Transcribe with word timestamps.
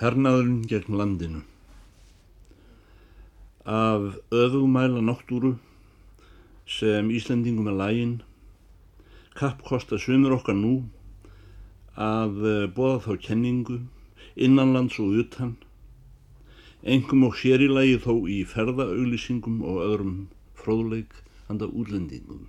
Hernaðurinn 0.00 0.62
gegn 0.64 0.94
landinu. 0.96 1.42
Af 3.68 4.14
öðugmæla 4.32 5.02
náttúru 5.04 5.50
sem 6.64 7.10
Íslandingum 7.12 7.68
er 7.68 7.76
lægin 7.76 8.14
kappkosta 9.36 9.98
sumur 10.00 10.38
okkar 10.38 10.56
nú 10.56 10.72
að 12.00 12.40
eh, 12.48 12.64
bóða 12.78 13.02
þá 13.04 13.26
kenningu 13.26 13.76
innanlands 14.48 14.96
og 15.04 15.20
utan 15.20 15.52
engum 16.96 17.28
og 17.28 17.36
sér 17.42 17.60
í 17.60 17.68
lagi 17.68 18.00
þó 18.00 18.24
í 18.24 18.40
ferðaauglýsingum 18.48 19.60
og 19.60 19.84
öðrum 19.84 20.18
fróðleik 20.56 21.12
handa 21.52 21.68
útlendingum. 21.68 22.48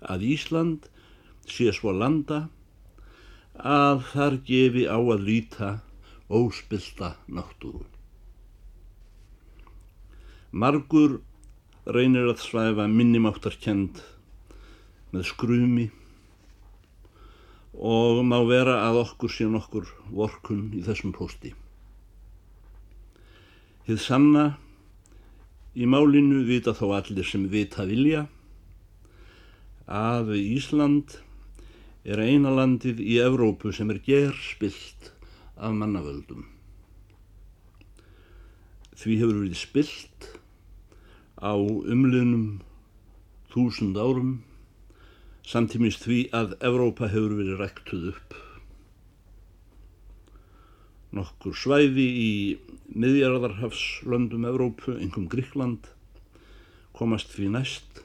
Að 0.00 0.28
Ísland 0.32 0.88
sé 1.44 1.68
svo 1.76 1.92
landa 1.92 2.46
að 3.76 4.06
þar 4.16 4.42
gefi 4.48 4.88
á 4.88 4.96
að 4.96 5.26
líta 5.28 5.74
óspilta 6.32 7.16
náttúru. 7.28 7.84
Margur 10.52 11.20
reynir 11.86 12.28
að 12.30 12.42
svæfa 12.44 12.86
minnimáttarkend 12.88 14.00
með 15.12 15.28
skrumi 15.28 15.86
og 17.72 18.20
má 18.28 18.38
vera 18.48 18.82
að 18.86 19.00
okkur 19.02 19.32
sé 19.32 19.48
nokkur 19.48 19.88
vorkun 20.12 20.68
í 20.76 20.82
þessum 20.84 21.14
posti. 21.16 21.52
Þið 23.88 23.98
sanna 24.00 24.44
í 25.74 25.88
málinu 25.88 26.44
vita 26.46 26.76
þó 26.76 26.92
allir 27.00 27.26
sem 27.26 27.48
vita 27.50 27.84
vilja 27.88 28.26
að 29.88 30.34
Ísland 30.38 31.16
er 32.04 32.20
eina 32.22 32.52
landið 32.52 33.00
í 33.02 33.18
Evrópu 33.24 33.72
sem 33.74 33.90
er 33.90 34.00
gerspilt 34.04 35.12
af 35.56 35.74
mannavöldum. 35.76 36.46
Því 38.96 39.18
hefur 39.20 39.40
verið 39.42 39.58
spilt 39.58 40.28
á 41.42 41.58
umliðnum 41.58 42.62
þúsund 43.52 43.98
árum 43.98 44.32
samtímis 45.46 45.98
því 46.00 46.18
að 46.36 46.54
Evrópa 46.62 47.08
hefur 47.10 47.34
verið 47.40 47.60
rektuð 47.60 48.08
upp. 48.12 48.36
Nokkur 51.12 51.56
svæði 51.58 52.06
í 52.08 52.32
miðjarðarhafslöndum 52.96 54.46
Evrópu, 54.48 54.94
engum 54.96 55.26
Gríkland, 55.28 55.90
komast 56.96 57.34
því 57.34 57.50
næst 57.58 58.04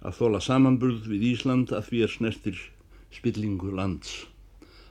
að 0.00 0.16
þóla 0.16 0.40
samanburð 0.44 1.10
við 1.10 1.26
Ísland 1.34 1.74
að 1.76 1.90
því 1.90 2.04
er 2.06 2.14
snertir 2.14 2.62
spillingu 3.12 3.74
lands 3.76 4.22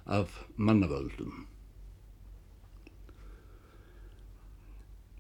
af 0.06 0.44
mannavöldum. 0.58 1.49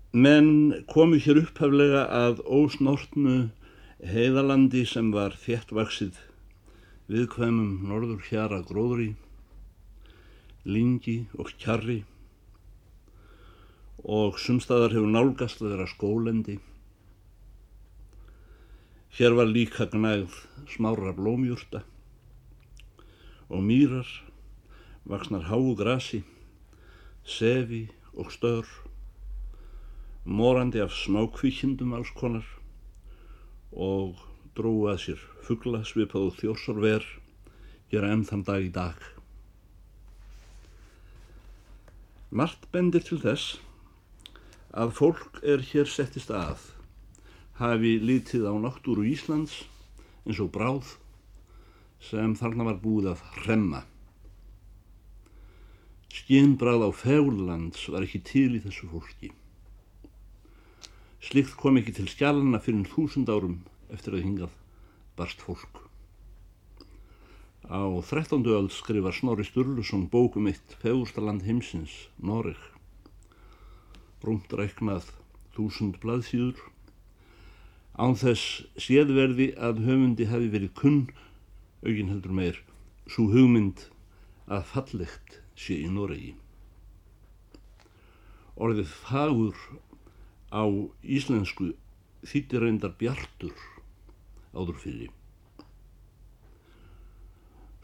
Menn 0.09 0.85
komu 0.89 1.19
hér 1.21 1.37
upphaflega 1.43 2.07
að 2.09 2.39
ósnortnu 2.49 3.51
heiðalandi 4.01 4.81
sem 4.89 5.11
var 5.13 5.35
þéttvaksið 5.37 6.17
viðkvæmum 7.13 7.85
norður 7.85 8.23
hjara 8.25 8.57
gróðri, 8.65 9.11
lingi 10.65 11.27
og 11.37 11.53
kjarri 11.61 11.99
og 14.01 14.41
sumstaðar 14.41 14.97
hefur 14.97 15.13
nálgast 15.13 15.61
að 15.61 15.75
vera 15.75 15.87
skólendi. 15.93 16.57
Hér 19.13 19.37
var 19.37 19.53
líka 19.53 19.91
gnægð 19.93 20.41
smára 20.73 21.13
blómjúrta 21.13 21.85
og 23.45 23.61
mýrar, 23.61 24.09
vaksnar 25.05 25.45
háu 25.53 25.75
grasi, 25.77 26.23
sefi 27.21 27.91
og 28.17 28.33
stör, 28.33 28.88
morandi 30.29 30.77
af 30.79 30.93
smákvíkjendum 30.93 31.95
alls 31.97 32.11
konar 32.13 32.45
og 33.73 34.19
dróðu 34.53 34.91
að 34.91 34.99
sér 35.03 35.23
fuggla 35.47 35.79
svipaðu 35.87 36.29
þjórsarver 36.37 37.07
gera 37.89 38.11
enn 38.13 38.27
þann 38.29 38.43
dag 38.45 38.67
í 38.67 38.69
dag. 38.75 38.99
Mart 42.29 42.69
bendir 42.69 43.01
til 43.07 43.17
þess 43.23 43.57
að 44.69 44.93
fólk 44.99 45.41
er 45.41 45.65
hér 45.71 45.89
settist 45.89 46.29
að 46.29 46.61
hafi 47.57 47.97
litið 47.97 48.45
á 48.45 48.53
náttúru 48.53 49.07
Íslands 49.09 49.63
eins 50.27 50.37
og 50.45 50.53
bráð 50.53 50.93
sem 52.05 52.37
þarna 52.37 52.69
var 52.69 52.77
búið 52.85 53.15
að 53.15 53.25
hremma. 53.41 53.81
Skinnbrað 56.13 56.85
á 56.85 56.89
fegurlands 56.93 57.89
var 57.89 58.05
ekki 58.05 58.21
til 58.29 58.49
í 58.53 58.61
þessu 58.61 58.93
fólki. 58.93 59.33
Slikt 61.19 61.57
kom 61.59 61.75
ekki 61.75 61.91
til 61.97 62.07
skjálana 62.07 62.61
fyrir 62.63 62.87
þúsund 62.87 63.27
árum 63.27 63.57
eftir 63.91 64.15
að 64.15 64.23
hingað 64.23 64.53
barst 65.19 65.41
fólk. 65.43 65.81
Á 67.67 67.83
13. 67.99 68.39
öld 68.47 68.71
skrifar 68.71 69.13
Snorri 69.13 69.43
Sturluson 69.43 70.07
bókum 70.09 70.47
eitt 70.47 70.77
fegurstaland 70.79 71.43
heimsins, 71.43 72.07
Noreg. 72.17 72.57
Rúmt 74.23 74.55
ræknað 74.55 75.11
þúsund 75.57 75.99
blaðsýður. 75.99 76.63
Án 77.99 78.15
þess 78.15 78.63
séðverði 78.79 79.51
að 79.59 79.83
höfundi 79.89 80.29
hefði 80.31 80.49
verið 80.55 80.73
kunn 80.79 81.01
augin 81.83 82.09
heldur 82.13 82.33
meir 82.39 82.63
svo 83.11 83.27
hugmynd 83.33 83.89
að 84.47 84.65
fallegt 84.71 85.41
sé 85.59 85.75
í 85.83 85.91
Noregi. 85.91 86.31
Orðið 88.55 88.95
fagur 89.03 89.59
á 90.49 90.63
íslensku 91.03 91.71
þýttir 92.25 92.65
reyndar 92.65 92.95
bjartur 92.99 93.55
áður 94.53 94.81
fyrir. 94.81 95.11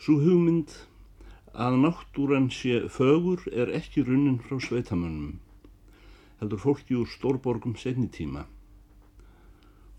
Svo 0.01 0.17
hugmynd 0.21 0.73
að 1.55 1.79
náttúran 1.85 2.49
sé 2.51 2.81
fögur 2.91 3.45
er 3.53 3.71
ekki 3.77 4.03
runnin 4.03 4.41
frá 4.43 4.59
sveitamönnum, 4.59 5.39
heldur 6.41 6.61
fólki 6.61 6.97
úr 6.99 7.07
stórborgum 7.09 7.77
segni 7.79 8.09
tíma 8.11 8.43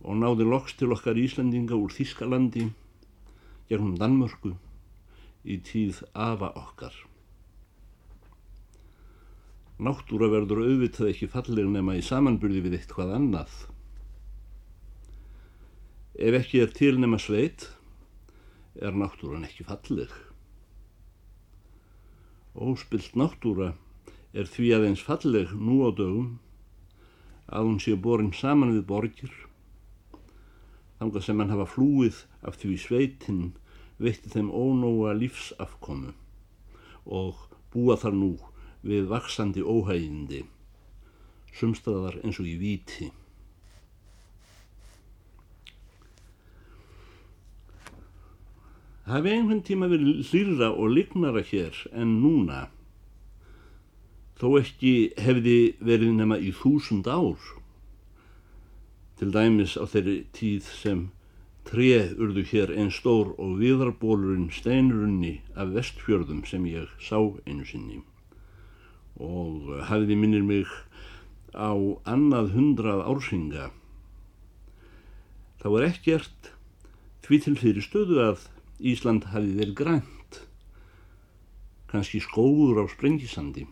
og 0.07 0.19
náði 0.21 0.45
loks 0.47 0.77
til 0.79 0.93
okkar 0.95 1.19
Íslandinga 1.19 1.75
úr 1.75 1.91
Þískalandi 1.91 2.69
gegnum 3.71 3.97
Danmörku 3.99 4.53
í 5.43 5.57
tíð 5.67 6.05
afa 6.13 6.53
okkar. 6.61 6.95
Náttúra 9.77 10.31
verður 10.33 10.63
auðvitað 10.65 11.11
ekki 11.11 11.27
falleg 11.29 11.67
nema 11.69 11.99
í 11.99 12.05
samanbyrði 12.05 12.63
við 12.65 12.77
eitt 12.79 12.93
hvað 12.97 13.11
annað. 13.19 13.57
Ef 16.17 16.37
ekki 16.39 16.63
er 16.65 16.73
til 16.73 16.95
nema 16.97 17.19
sveit, 17.21 17.67
er 18.81 18.97
náttúran 18.97 19.45
ekki 19.45 19.67
falleg. 19.69 20.15
Óspilt 22.57 23.19
náttúra 23.21 23.75
er 24.33 24.49
því 24.49 24.73
aðeins 24.79 25.05
falleg 25.05 25.53
nú 25.53 25.83
á 25.85 25.93
dögum 25.93 26.39
að 27.53 27.69
hún 27.69 27.79
sé 27.85 27.93
borin 28.01 28.33
saman 28.33 28.73
við 28.73 28.89
borgir 28.89 29.37
þangað 30.97 31.25
sem 31.27 31.41
hann 31.41 31.53
hafa 31.53 31.69
flúið 31.69 32.25
af 32.49 32.57
því 32.63 32.77
sveitinn 32.81 33.45
veitti 34.01 34.33
þeim 34.33 34.49
ónóa 34.49 35.13
lífsafkomu 35.21 36.17
og 37.21 37.45
búa 37.73 37.97
þar 38.01 38.17
nú 38.17 38.33
við 38.87 39.09
vaksandi 39.11 39.63
óhægindi, 39.63 40.45
sumstaðar 41.57 42.21
eins 42.23 42.39
og 42.43 42.49
í 42.49 42.57
víti. 42.61 43.11
Hafi 49.07 49.31
einhvern 49.31 49.63
tíma 49.67 49.87
verið 49.91 50.25
hlýra 50.31 50.73
og 50.75 50.91
lignara 50.97 51.43
hér 51.47 51.77
en 51.95 52.17
núna, 52.23 52.65
þó 54.39 54.57
ekki 54.61 54.95
hefði 55.23 55.61
verið 55.79 56.17
nema 56.19 56.41
í 56.43 56.51
þúsund 56.55 57.07
ár, 57.07 57.39
til 59.17 59.31
dæmis 59.33 59.77
á 59.79 59.87
þeirri 59.87 60.17
tíð 60.35 60.67
sem 60.81 61.07
tré 61.67 62.03
urðu 62.19 62.45
hér 62.51 62.75
einn 62.75 62.91
stór 62.95 63.33
og 63.39 63.57
viðarbólurinn 63.63 64.51
steinrunni 64.55 65.39
af 65.55 65.73
vestfjörðum 65.79 66.45
sem 66.51 66.67
ég 66.71 66.91
sá 66.99 67.17
einu 67.47 67.65
sinni 67.67 68.03
og 69.23 69.73
hafði 69.89 70.17
minnir 70.19 70.45
mig 70.45 70.69
á 71.57 71.73
annað 72.05 72.53
hundrað 72.57 73.05
ársinga. 73.09 73.71
Það 75.63 75.75
var 75.75 75.87
ekkert 75.89 76.51
því 77.27 77.39
til 77.43 77.57
fyrir 77.59 77.85
stöðu 77.85 78.21
að 78.23 78.45
Ísland 78.77 79.25
hafi 79.33 79.55
verið 79.57 79.79
grænt, 79.79 80.41
kannski 81.89 82.21
skóður 82.21 82.85
á 82.85 82.93
sprengisandi. 82.93 83.65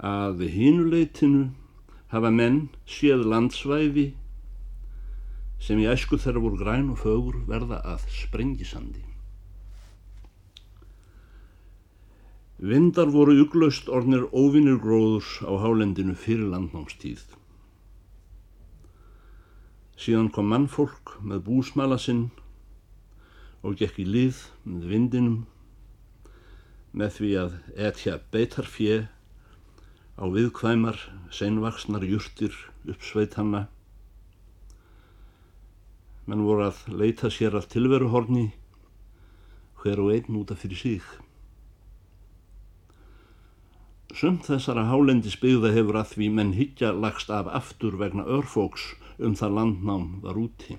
Að 0.00 0.42
hinuleitinu 0.52 1.50
hafa 2.12 2.32
menn 2.32 2.66
séð 2.88 3.26
landsvæði 3.28 4.08
sem 5.62 5.80
í 5.80 5.88
æsku 5.88 6.18
þeirra 6.20 6.42
voru 6.42 6.60
græn 6.60 6.90
og 6.92 7.00
fögur 7.04 7.44
verða 7.48 7.80
að 7.94 8.08
sprengisandi. 8.12 9.05
Vindar 12.56 13.10
voru 13.12 13.34
uglöst 13.42 13.90
ornir 13.92 14.22
óvinnir 14.32 14.78
gróðurs 14.80 15.42
á 15.44 15.52
hálendinu 15.60 16.14
fyrir 16.16 16.48
landnámstíð. 16.48 17.20
Síðan 20.00 20.30
kom 20.32 20.48
mannfólk 20.48 21.18
með 21.20 21.42
búsmala 21.50 21.98
sinn 22.00 22.30
og 23.60 23.76
gekk 23.76 24.00
í 24.00 24.06
lið 24.08 24.40
með 24.64 24.88
vindinum 24.88 25.36
með 26.96 27.12
því 27.18 27.30
að 27.42 27.58
etja 27.90 28.16
beitarfjö 28.32 28.98
á 30.16 30.24
viðkvæmar 30.24 31.02
seinvaksnar 31.28 32.08
júrtir 32.08 32.56
uppsveit 32.88 33.36
hanna. 33.36 33.66
Menn 36.24 36.48
voru 36.48 36.70
að 36.70 36.80
leita 36.88 37.28
sér 37.28 37.60
að 37.60 37.68
tilveruhorni 37.76 38.48
hver 39.82 40.00
og 40.00 40.16
einn 40.16 40.40
útaf 40.40 40.64
fyrir 40.64 40.80
sig. 40.80 41.04
Sumt 44.16 44.46
þessara 44.48 44.86
hálendisbyggða 44.88 45.74
hefur 45.74 45.96
að 46.00 46.12
því 46.14 46.26
menn 46.38 46.52
higgja 46.56 46.88
lagst 47.04 47.28
af 47.38 47.50
aftur 47.58 47.98
vegna 48.00 48.22
örfóks 48.36 48.94
um 49.20 49.34
það 49.36 49.56
landnám 49.58 50.06
var 50.22 50.38
úti. 50.40 50.76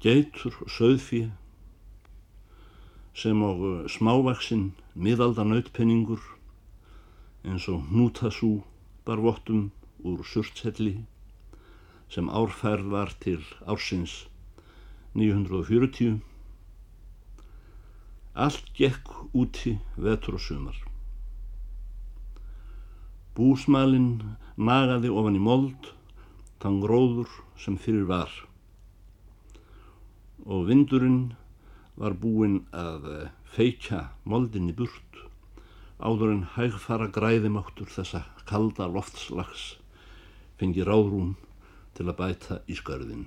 Geitur 0.00 0.56
söðfí 0.72 1.20
sem 3.12 3.42
og 3.44 3.60
uh, 3.60 3.74
smávaksinn 3.92 4.70
miðaldan 4.94 5.52
nautpenningur 5.52 6.22
eins 7.44 7.68
og 7.72 7.84
hnútasú 7.90 8.54
bar 9.04 9.20
vottum 9.26 9.66
úr 10.00 10.24
surtselli 10.24 10.94
sem 12.08 12.32
árfærð 12.40 12.88
var 12.96 13.12
til 13.20 13.44
ársins 13.68 14.16
940 15.12 16.22
Allt 18.36 18.74
gekk 18.76 19.08
úti 19.32 19.78
vetur 19.96 20.36
og 20.36 20.44
sumar. 20.44 20.85
Búsmalinn 23.36 24.36
nagaði 24.56 25.10
ofan 25.12 25.36
í 25.36 25.42
mold, 25.42 25.90
þann 26.62 26.80
gróður 26.80 27.32
sem 27.60 27.76
fyrir 27.76 28.06
var. 28.08 28.30
Og 30.46 30.68
vindurinn 30.70 31.34
var 32.00 32.16
búinn 32.20 32.62
að 32.72 33.08
eh, 33.12 33.28
feikja 33.56 34.06
moldinni 34.24 34.72
burt 34.76 35.20
áður 35.96 36.32
en 36.34 36.44
hægfara 36.56 37.08
græðimáttur 37.12 37.88
þessa 37.88 38.22
kalda 38.48 38.88
loftslags 38.92 39.76
fengi 40.60 40.84
ráðrún 40.84 41.34
til 41.96 42.06
að 42.08 42.18
bæta 42.20 42.58
í 42.68 42.76
skörðin. 42.76 43.26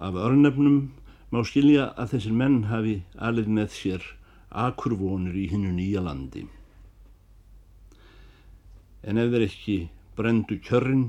Af 0.00 0.16
örnefnum 0.16 0.78
má 1.32 1.42
skilja 1.44 1.90
að 2.00 2.14
þessir 2.14 2.36
menn 2.36 2.62
hafi 2.70 3.00
alið 3.16 3.52
með 3.56 3.74
sér 3.76 4.06
akurvonir 4.50 5.36
í 5.36 5.46
hinnu 5.52 5.72
nýja 5.76 6.04
landi. 6.04 6.46
En 9.06 9.20
ef 9.20 9.30
þeir 9.32 9.46
ekki 9.46 9.76
brendu 10.18 10.58
kjörrin 10.64 11.04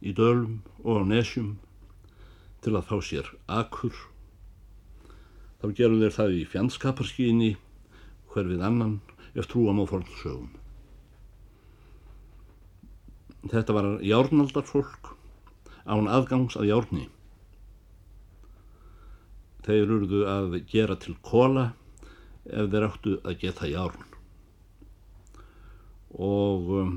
í 0.00 0.14
dölum 0.16 0.60
og 0.84 1.02
á 1.02 1.10
nesjum 1.10 1.56
til 2.64 2.74
að 2.78 2.88
fá 2.88 2.96
sér 3.04 3.28
akur, 3.50 3.92
þá 5.60 5.66
gerur 5.80 6.00
þeir 6.04 6.16
það 6.16 6.38
í 6.38 6.46
fjandskaparskíni 6.54 7.50
hver 8.32 8.48
við 8.48 8.64
annan 8.64 8.96
ef 9.34 9.50
trúam 9.50 9.82
á 9.82 9.84
fornsögum. 9.90 10.50
Þetta 13.48 13.76
var 13.76 13.92
járnaldarfólk 14.02 15.14
án 15.88 16.10
aðgangs 16.10 16.56
að 16.58 16.72
járni 16.72 17.06
þeir 19.68 19.90
urðu 19.98 20.22
að 20.28 20.54
gera 20.70 20.96
til 21.00 21.14
kóla 21.24 21.70
ef 22.48 22.70
þeir 22.72 22.86
áttu 22.86 23.16
að 23.20 23.40
geta 23.42 23.68
járn 23.68 24.04
og 26.16 26.70
um, 26.80 26.94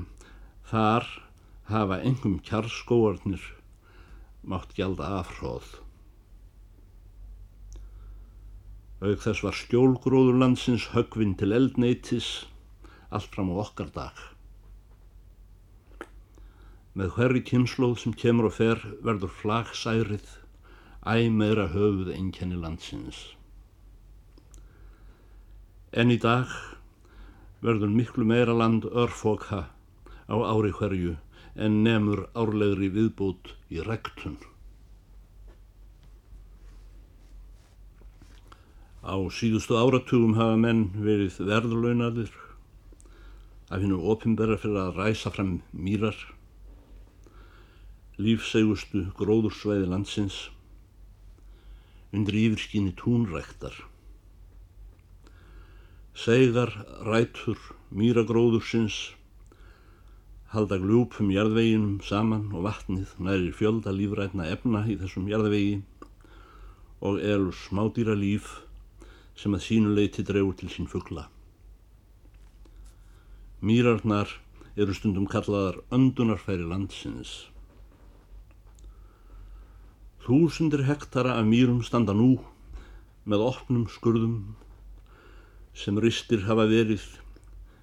þar 0.72 1.04
hafa 1.68 1.98
engum 2.00 2.38
kjarskóarnir 2.48 3.42
mátt 4.48 4.70
gjalda 4.76 5.10
afhróð. 5.18 5.66
Auk 9.02 9.20
þess 9.20 9.42
var 9.44 9.58
skjólgróður 9.58 10.38
landsins 10.40 10.86
högvinn 10.94 11.34
til 11.36 11.52
eldneitis 11.52 12.30
allt 13.12 13.28
fram 13.34 13.50
á 13.52 13.60
okkar 13.66 13.90
dag. 13.92 14.16
Með 16.96 17.12
hverri 17.18 17.44
kynnslóð 17.50 17.98
sem 18.00 18.16
kemur 18.24 18.48
og 18.48 18.56
fer 18.56 18.80
verður 19.04 19.34
flagsærið 19.42 20.32
æmeira 21.04 21.68
höfuð 21.74 22.14
einkenni 22.16 22.56
landsins. 22.56 23.20
En 25.92 26.08
í 26.08 26.16
dag 26.16 26.48
verður 27.60 27.92
miklu 27.92 28.24
meira 28.24 28.56
land 28.56 28.88
örfoka 28.88 29.66
á 30.32 30.36
ári 30.40 30.72
hverju 30.72 31.18
en 31.64 31.82
nefnur 31.84 32.24
árlegri 32.32 32.88
viðbútt 32.94 33.52
í 33.68 33.82
rektun. 33.84 34.38
Á 39.04 39.18
síðustu 39.34 39.76
áratugum 39.76 40.38
hafa 40.38 40.56
menn 40.56 40.86
verið 41.04 41.36
verðlaunadir 41.44 42.32
af 43.68 43.80
hennu 43.82 43.98
opimbera 44.14 44.56
fyrir 44.62 44.80
að 44.86 44.98
ræsa 45.00 45.32
fram 45.34 45.56
mýrar, 45.72 46.16
lífsegustu 48.16 49.08
gróðursveiði 49.18 49.88
landsins 49.90 50.36
undir 52.12 52.36
yfirskinni 52.36 52.92
túnræktar. 52.96 53.74
Segar 56.14 56.70
rætur 57.08 57.58
mýragróðursins 57.90 58.98
halda 60.52 60.76
glúpum 60.76 61.30
jarðveginum 61.32 62.02
saman 62.04 62.50
og 62.52 62.66
vatnið 62.66 63.14
næri 63.24 63.52
fjölda 63.56 63.92
lífrætna 63.96 64.50
efna 64.52 64.82
í 64.84 64.98
þessum 65.00 65.30
jarðvegi 65.30 65.78
og 67.08 67.22
elur 67.24 67.56
smádýra 67.56 68.12
líf 68.20 68.50
sem 69.32 69.56
að 69.56 69.64
sínuleiti 69.64 70.24
drefur 70.28 70.58
til 70.60 70.68
sín 70.74 70.90
fuggla. 70.92 71.24
Mýrarnar 73.64 74.28
eru 74.76 74.92
stundum 74.92 75.24
kallaðar 75.24 75.80
öndunarfæri 75.88 76.68
landsins. 76.68 77.32
Þúsundir 80.26 80.84
hektara 80.84 81.38
af 81.40 81.48
mýrum 81.48 81.80
standa 81.80 82.12
nú 82.12 82.34
með 83.24 83.48
opnum 83.48 83.88
skurðum 83.88 84.36
sem 85.72 85.96
ristir 85.96 86.44
hafa 86.44 86.68
verið 86.68 87.08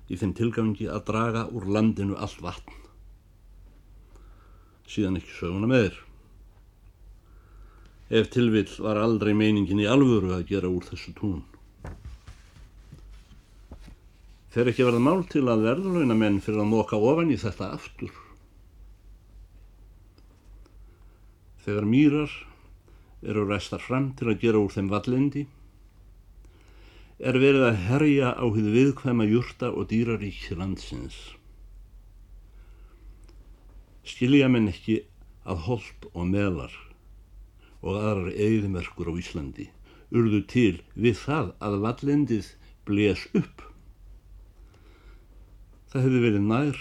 í 0.10 0.18
þeim 0.20 0.34
tilgangi 0.38 0.90
að 0.90 1.06
draga 1.10 1.46
úr 1.54 1.68
landinu 1.70 2.18
allt 2.18 2.42
vatn. 2.44 2.76
Síðan 4.90 5.20
ekki 5.22 5.36
söguna 5.38 5.70
með 5.70 5.86
þér. 5.86 6.00
Ef 8.20 8.32
tilvill 8.34 8.72
var 8.82 8.98
aldrei 8.98 9.36
meiningin 9.38 9.84
í 9.84 9.90
alvöru 9.90 10.34
að 10.34 10.48
gera 10.50 10.72
úr 10.74 10.88
þessu 10.88 11.14
tún. 11.18 11.44
Fer 14.50 14.72
ekki 14.72 14.88
verða 14.88 15.04
mál 15.06 15.22
til 15.30 15.46
að 15.46 15.68
verðurlauna 15.68 16.18
menn 16.18 16.42
fyrir 16.42 16.64
að 16.64 16.74
móka 16.74 16.98
ofan 16.98 17.30
í 17.30 17.38
þetta 17.38 17.70
aftur. 17.78 18.10
þegar 21.70 21.86
mýrar 21.86 22.32
eru 23.22 23.46
restar 23.46 23.82
fram 23.84 24.14
til 24.18 24.32
að 24.32 24.42
gera 24.44 24.62
úr 24.62 24.74
þeim 24.74 24.90
vallendi, 24.90 25.46
er 27.20 27.36
verið 27.36 27.66
að 27.68 27.82
herja 27.90 28.30
á 28.32 28.46
hið 28.48 28.68
viðkvæma 28.76 29.26
júrta 29.28 29.74
og 29.76 29.90
dýrarík 29.92 30.46
landsins. 30.56 31.18
Skilja 34.08 34.48
menn 34.48 34.72
ekki 34.72 35.02
að 35.44 35.66
hold 35.68 36.08
og 36.14 36.30
melar 36.32 36.76
og 37.84 37.96
aðrar 37.96 38.32
eigðmerkur 38.32 39.12
á 39.12 39.14
Íslandi 39.20 39.68
urðu 40.16 40.42
til 40.50 40.80
við 40.96 41.20
það 41.22 41.52
að 41.64 41.76
vallendið 41.84 42.48
blés 42.88 43.26
upp. 43.38 43.66
Það 45.90 46.06
hefði 46.06 46.22
verið 46.24 46.48
nær 46.50 46.80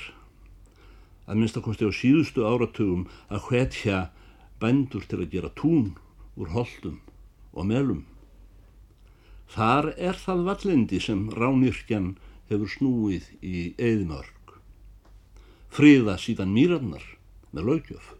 að 1.28 1.40
minnstakosti 1.40 1.88
á 1.88 1.92
síðustu 1.92 2.46
áratugum 2.48 3.08
að 3.28 3.50
hvetja 3.50 3.98
bændur 4.62 5.04
til 5.08 5.20
að 5.22 5.32
gera 5.34 5.50
tún 5.58 5.92
úr 6.38 6.54
holdum 6.54 7.00
og 7.52 7.68
melum. 7.68 8.06
Þar 9.48 9.92
er 9.96 10.18
það 10.20 10.44
vallindi 10.48 10.98
sem 11.00 11.28
ránirkjan 11.32 12.16
hefur 12.50 12.72
snúið 12.72 13.28
í 13.44 13.62
eðmörg. 13.80 14.56
Friða 15.72 16.16
síðan 16.20 16.52
mýrannar 16.52 17.04
með 17.52 17.70
laugjöf. 17.70 18.12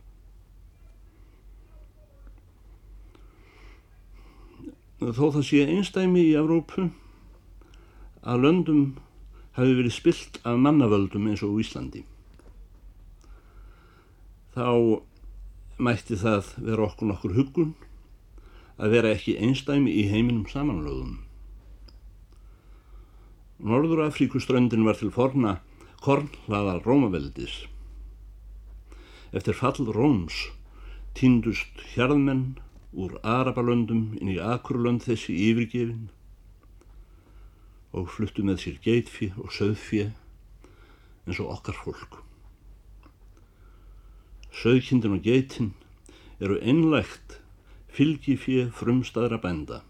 Þó 4.99 5.27
það 5.37 5.45
sé 5.47 5.61
einstæmi 5.69 6.25
í 6.27 6.37
Evrópu 6.39 6.89
að 8.27 8.41
löndum 8.45 8.81
hafi 9.55 9.77
verið 9.79 9.95
spilt 9.95 10.41
af 10.49 10.59
mannavöldum 10.59 11.29
eins 11.31 11.45
og 11.47 11.61
Íslandi. 11.63 12.03
Þá 14.57 14.99
mætti 15.79 16.19
það 16.19 16.51
vera 16.67 16.89
okkur 16.89 17.13
nokkur 17.13 17.37
hugun 17.37 17.77
að 18.79 18.95
vera 18.95 19.15
ekki 19.15 19.37
einstæmi 19.43 19.91
í 19.91 20.05
heiminum 20.11 20.47
samanlögum. 20.51 21.19
Norður 23.59 24.05
Afríkuströndin 24.07 24.87
var 24.87 24.99
til 24.99 25.11
forna 25.11 25.57
kornhlaða 26.05 26.79
Rómaveldis. 26.85 27.65
Eftir 29.35 29.59
fall 29.59 29.91
Róms 29.95 30.47
týndust 31.19 31.83
hjarðmenn 31.95 32.61
úr 32.95 33.19
Arabalöndum 33.27 34.15
inn 34.21 34.31
í 34.33 34.39
Akurlönd 34.39 35.03
þessi 35.05 35.35
yfirgefin 35.49 36.07
og 37.93 38.09
fluttu 38.15 38.45
með 38.47 38.63
sér 38.63 38.79
geitfi 38.85 39.33
og 39.41 39.51
söðfi 39.53 40.05
eins 40.07 41.41
og 41.43 41.51
okkar 41.57 41.77
fólk. 41.83 42.21
Söðkindin 44.55 45.19
og 45.19 45.27
geitin 45.27 45.75
eru 46.39 46.61
einlægt 46.63 47.38
fylgifið 47.99 48.69
frumstaðra 48.79 49.41
bænda, 49.43 49.81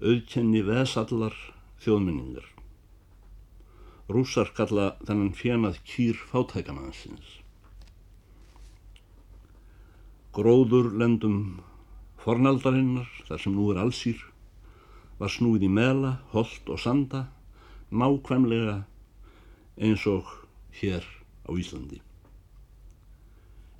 auðkenni 0.00 0.62
vesallar 0.64 1.36
þjóðminningar. 1.84 2.46
Rússar 4.08 4.48
kalla 4.56 4.94
þennan 5.04 5.34
fjánað 5.36 5.76
kýr 5.84 6.16
fátækamansins. 6.30 7.36
Gróður 10.32 10.88
lendum 10.96 11.60
fornaldarinnar, 12.24 13.12
þar 13.28 13.44
sem 13.44 13.56
nú 13.58 13.68
er 13.74 13.84
allsýr, 13.84 14.24
var 15.20 15.36
snúið 15.36 15.68
í 15.68 15.72
mela, 15.76 16.16
holt 16.32 16.72
og 16.72 16.80
sanda, 16.80 17.26
nákvæmlega 17.92 18.78
eins 19.76 20.06
og 20.08 20.32
hér 20.80 21.04
á 21.44 21.52
Íslandi. 21.52 22.00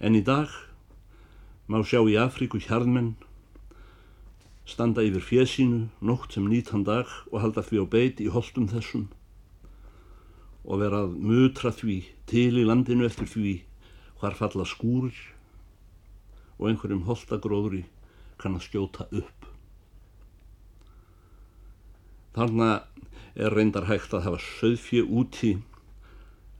En 0.04 0.16
í 0.16 0.20
dag 0.20 0.52
má 1.70 1.78
sjá 1.86 2.00
í 2.02 2.16
Afríku 2.18 2.58
hjarðmenn 2.58 3.12
standa 4.66 5.04
yfir 5.06 5.22
fjesínu 5.22 5.84
nótt 6.02 6.34
sem 6.34 6.48
nýtan 6.50 6.82
dag 6.82 7.06
og 7.30 7.44
halda 7.44 7.62
því 7.62 7.82
á 7.82 7.86
beit 7.92 8.22
í 8.22 8.26
holdum 8.34 8.66
þessum 8.72 9.04
og 10.66 10.82
vera 10.82 11.04
að 11.04 11.14
mutra 11.30 11.70
því 11.70 12.00
til 12.30 12.58
í 12.58 12.66
landinu 12.66 13.06
eftir 13.06 13.30
því 13.30 13.54
hvar 14.18 14.34
falla 14.40 14.66
skúrir 14.66 15.14
og 16.58 16.72
einhverjum 16.72 17.06
holdagróðri 17.06 17.84
kann 18.42 18.58
að 18.58 18.66
skjóta 18.66 19.06
upp. 19.14 19.46
Þarna 22.34 22.70
er 23.38 23.54
reyndar 23.54 23.86
hægt 23.86 24.14
að 24.14 24.26
hafa 24.26 24.42
söðfjö 24.58 25.06
úti 25.06 25.56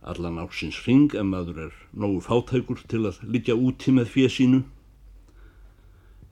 allan 0.01 0.39
ásins 0.39 0.85
ring 0.87 1.19
en 1.19 1.35
maður 1.35 1.67
er 1.67 1.81
nógu 1.93 2.23
fátækur 2.25 2.87
til 2.87 3.09
að 3.11 3.25
liggja 3.27 3.59
úti 3.59 3.93
með 3.93 4.15
fjesínu 4.15 4.63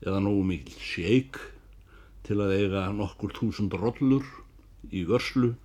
eða 0.05 0.19
nógu 0.23 0.43
mikil 0.47 0.75
sjeik 0.79 1.39
til 2.27 2.39
að 2.43 2.55
eiga 2.55 2.85
nokkur 2.93 3.33
túsund 3.35 3.73
rollur 3.73 4.25
í 4.93 5.03
vörslu, 5.07 5.55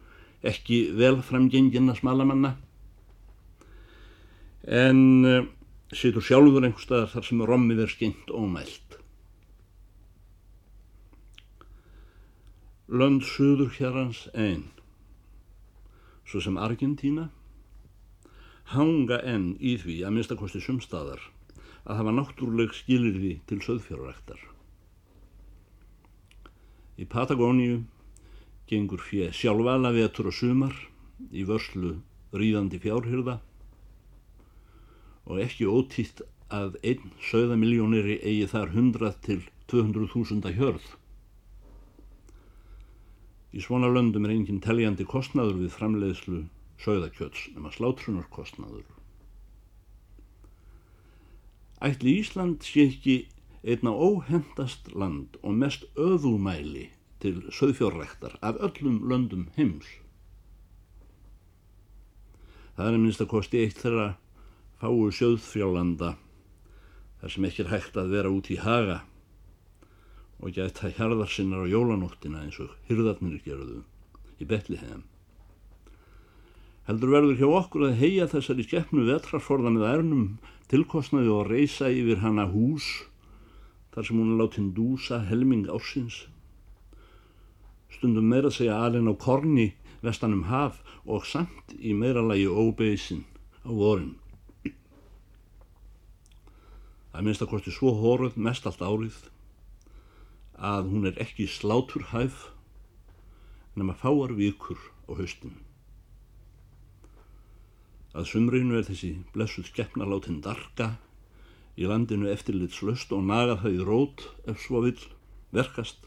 ekki 0.44 0.94
vel 0.98 1.20
framgengina 1.24 1.94
smalamanna, 1.96 2.54
en 4.64 5.00
uh, 5.28 5.44
situr 5.92 6.24
sjálfur 6.24 6.64
einhver 6.64 6.82
staðar 6.82 7.12
þar 7.12 7.28
sem 7.28 7.44
rommið 7.44 7.84
er 7.84 7.92
skynnt 7.92 8.32
ómælt. 8.32 8.98
Lönd 12.88 13.24
söður 13.28 13.70
hérans 13.78 14.26
einn, 14.32 14.66
svo 16.28 16.40
sem 16.44 16.58
Argentína, 16.60 17.28
hanga 18.72 19.20
enn 19.28 19.54
í 19.60 19.76
því 19.80 20.00
að 20.04 20.16
minnstakosti 20.16 20.64
sumstaðar 20.64 21.22
að 21.84 22.00
hafa 22.00 22.12
náttúruleg 22.16 22.74
skilirði 22.76 23.34
til 23.48 23.60
söðfjörðræktar. 23.64 24.40
Í 26.94 27.04
Patagóníu 27.10 27.82
gengur 28.70 29.02
fjö 29.04 29.28
sjálfala 29.34 29.90
vetur 29.92 30.30
og 30.30 30.36
sumar 30.36 30.76
í 31.34 31.44
vörslu 31.48 31.96
ríðandi 32.34 32.80
fjárhyrða 32.82 33.40
og 35.24 35.40
ekki 35.44 35.68
ótítt 35.68 36.22
að 36.54 36.78
einn 36.86 37.12
söðamiljóniri 37.28 38.18
eigi 38.22 38.48
þar 38.52 38.72
100 38.72 39.14
til 39.26 39.40
200.000 39.72 40.54
hjörð. 40.56 40.88
Í 43.54 43.62
svona 43.64 43.88
löndum 43.90 44.26
er 44.26 44.34
enginn 44.34 44.60
teljandi 44.64 45.06
kostnaður 45.08 45.60
við 45.62 45.72
framleiðslu 45.76 46.42
söðakjöts 46.84 47.48
nema 47.54 47.72
slátrunarkostnaður. 47.74 48.93
Ætli 51.84 52.14
Ísland 52.22 52.64
sé 52.64 52.86
ekki 52.88 53.16
einna 53.60 53.92
óhendast 53.92 54.88
land 54.96 55.36
og 55.42 55.56
mest 55.60 55.84
öðumæli 56.00 56.86
til 57.20 57.42
söðfjórrektar 57.52 58.38
af 58.40 58.56
öllum 58.64 59.02
löndum 59.10 59.50
heims. 59.58 59.86
Það 62.76 62.88
er 62.88 63.00
minnst 63.02 63.24
að 63.24 63.32
kosti 63.34 63.60
eitt 63.60 63.80
þeirra 63.84 64.08
fáu 64.80 65.10
söðfjólanda 65.20 66.14
þar 67.20 67.34
sem 67.36 67.48
ekki 67.48 67.66
er 67.66 67.72
hægt 67.74 68.00
að 68.00 68.12
vera 68.16 68.32
út 68.32 68.48
í 68.52 68.60
haga 68.64 69.02
og 70.40 70.56
gæta 70.56 70.88
hjarðarsinnar 70.92 71.68
á 71.68 71.72
jólanóttina 71.72 72.46
eins 72.46 72.60
og 72.64 72.72
hyrðarnir 72.88 73.44
gerðu 73.44 73.82
í 74.40 74.48
Betliheim. 74.48 75.04
Heldur 76.84 77.14
verður 77.14 77.38
hjá 77.40 77.46
okkur 77.48 77.86
að 77.86 78.00
heia 78.02 78.24
þessari 78.28 78.64
skeppnu 78.66 79.06
vetrarforða 79.08 79.70
með 79.72 79.84
ærnum 79.88 80.24
tilkostnaði 80.68 81.30
og 81.32 81.46
reysa 81.48 81.88
yfir 81.88 82.20
hana 82.20 82.44
hús 82.50 82.88
þar 83.94 84.08
sem 84.08 84.20
hún 84.20 84.34
er 84.34 84.42
látin 84.42 84.66
dúsa 84.76 85.22
helming 85.30 85.64
ársins. 85.72 86.26
Stundum 87.88 88.28
meira 88.28 88.52
segja 88.52 88.76
alin 88.84 89.08
á 89.08 89.16
korni 89.16 89.70
vestanum 90.04 90.44
haf 90.50 90.82
og 91.08 91.24
samt 91.24 91.72
í 91.80 91.96
meira 91.96 92.20
lagi 92.20 92.44
óbeisin 92.50 93.24
á 93.64 93.72
vorin. 93.72 94.16
Það 97.14 97.22
minnst 97.24 97.44
að 97.46 97.52
kosti 97.54 97.72
svo 97.72 97.94
hóruð 97.96 98.36
mest 98.36 98.66
allt 98.68 98.84
árið 98.84 99.22
að 100.60 100.90
hún 100.92 101.08
er 101.08 101.20
ekki 101.22 101.46
slátur 101.48 102.10
hæf 102.12 102.50
nema 103.72 103.96
fáar 103.96 104.36
vikur 104.36 104.90
á 105.08 105.16
haustum. 105.16 105.54
Að 108.14 108.28
sumrinu 108.30 108.76
er 108.78 108.84
þessi 108.86 109.12
blessuð 109.34 109.66
skeppna 109.72 110.06
látin 110.06 110.38
darga 110.42 110.92
í 111.74 111.88
landinu 111.90 112.28
eftirlitslöst 112.30 113.10
og 113.14 113.24
naga 113.26 113.56
það 113.62 113.78
í 113.78 113.86
rót 113.88 114.22
ef 114.50 114.60
svo 114.62 114.78
vil 114.84 115.00
verkast. 115.54 115.98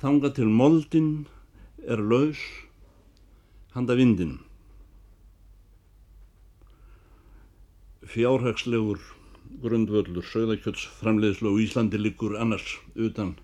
Þanga 0.00 0.28
til 0.36 0.48
moldin 0.52 1.08
er 1.88 2.00
laus 2.04 2.40
handa 3.72 3.94
vindin. 3.96 4.38
Fjárhagslegur 8.10 9.00
grundvöldur 9.62 10.24
sögðakjöts 10.26 10.84
framleiðslu 11.00 11.48
og 11.54 11.60
Íslandi 11.64 11.98
liggur 12.00 12.36
annars 12.40 12.76
utan 12.94 13.36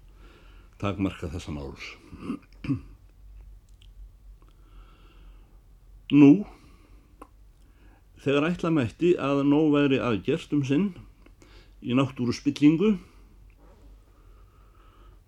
takmarka 0.83 1.27
þessa 1.33 1.53
máls. 1.57 1.85
Nú 6.21 6.31
þegar 8.27 8.49
ætla 8.49 8.73
mætti 8.75 9.13
að 9.23 9.45
nóg 9.47 9.69
væri 9.71 9.99
aðgerst 10.03 10.55
um 10.57 10.65
sinn 10.67 10.89
í 11.79 11.95
náttúru 11.95 12.33
spillingu 12.35 12.97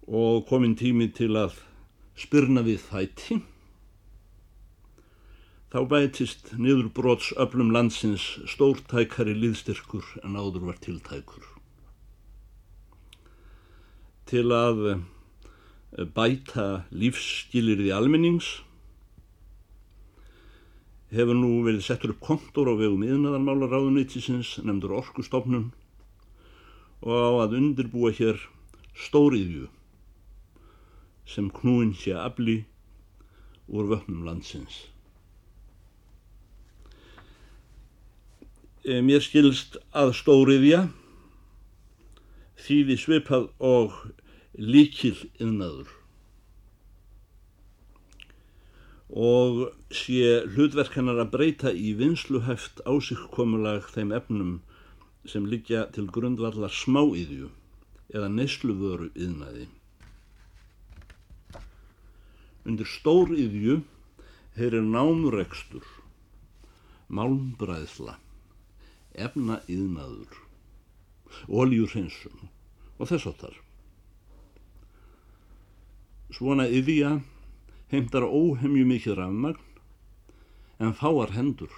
og 0.08 0.42
komin 0.48 0.74
tími 0.80 1.06
til 1.14 1.30
að 1.38 1.60
spyrna 2.18 2.64
við 2.66 2.82
þætti 2.88 3.38
þá 5.70 5.78
bætist 5.92 6.50
niður 6.58 6.90
brots 6.98 7.30
öflum 7.38 7.70
landsins 7.76 8.26
stórtækari 8.50 9.36
liðstyrkur 9.36 10.16
en 10.24 10.34
áður 10.34 10.66
var 10.72 10.82
tiltækur. 10.82 11.44
Til 14.26 14.48
að 14.50 14.82
bæta 16.18 16.88
lífsskilir 16.90 17.78
því 17.84 17.94
almennings 17.94 18.56
hefur 21.08 21.36
nú 21.36 21.50
verið 21.64 21.86
settur 21.86 22.12
upp 22.12 22.20
kontor 22.24 22.68
á 22.68 22.74
vegum 22.76 23.04
yðnaðarmála 23.06 23.70
ráðuneytisins 23.70 24.58
nefndur 24.60 24.98
orkustofnun 24.98 25.70
og 27.00 27.14
á 27.16 27.30
að 27.46 27.56
undirbúa 27.60 28.12
hér 28.12 28.42
stóriðju 28.92 29.68
sem 31.28 31.48
knúin 31.60 31.94
sé 31.96 32.12
afli 32.16 32.60
úr 33.68 33.88
vöfnum 33.88 34.24
landsins. 34.24 34.86
E, 38.84 39.00
mér 39.04 39.24
skilst 39.24 39.76
að 39.92 40.14
stóriðja 40.16 40.86
þýði 42.64 42.96
svipað 43.00 43.50
og 43.64 43.96
líkil 44.56 45.16
yðnaður 45.38 45.97
og 49.08 49.70
sé 49.94 50.44
hlutverk 50.52 50.92
hennar 50.98 51.22
að 51.22 51.32
breyta 51.32 51.72
í 51.72 51.94
vinsluhæft 51.96 52.82
ásíkkomulag 52.84 53.88
þeim 53.94 54.12
efnum 54.12 54.58
sem 55.28 55.46
liggja 55.48 55.86
til 55.92 56.06
grundvallar 56.12 56.72
smáiðju 56.72 57.48
eða 58.12 58.28
nesluvöru 58.32 59.08
yðnaði. 59.16 59.68
Undir 62.68 62.88
stór 62.88 63.32
yðju 63.32 63.80
heyrir 64.58 64.84
námurekstur, 64.84 65.84
málmbræðsla, 67.08 68.18
efna 69.16 69.62
yðnaður, 69.70 70.36
oljurhinsun 71.48 72.48
og 72.98 73.08
þess 73.08 73.30
áttar. 73.30 73.56
Svona 76.28 76.68
yðja 76.68 77.16
heimtar 77.92 78.26
óhemju 78.26 78.84
mikið 78.88 79.18
rafmagn 79.18 79.64
en 80.78 80.94
fáar 80.94 81.32
hendur. 81.34 81.72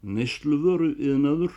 Nesluvöru 0.00 0.92
yðnaður 0.96 1.56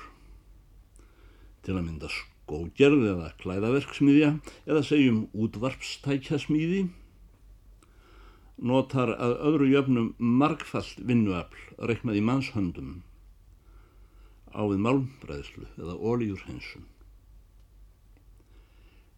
til 1.63 1.77
að 1.77 1.85
mynda 1.85 2.09
skógerð 2.11 3.05
eða 3.13 3.29
klæðaverksmiðja 3.43 4.33
eða 4.67 4.83
segjum 4.87 5.23
útvarpstækjasmíði 5.45 6.83
notar 8.63 9.13
að 9.15 9.37
öðru 9.49 9.69
jöfnum 9.71 10.09
margfallt 10.17 10.99
vinnuafl 11.07 11.87
reiknað 11.89 12.19
í 12.19 12.23
mannshöndum 12.27 12.93
á 14.53 14.61
við 14.69 14.83
málmbræðslu 14.85 15.65
eða 15.79 15.95
ólíurhensun. 15.97 16.85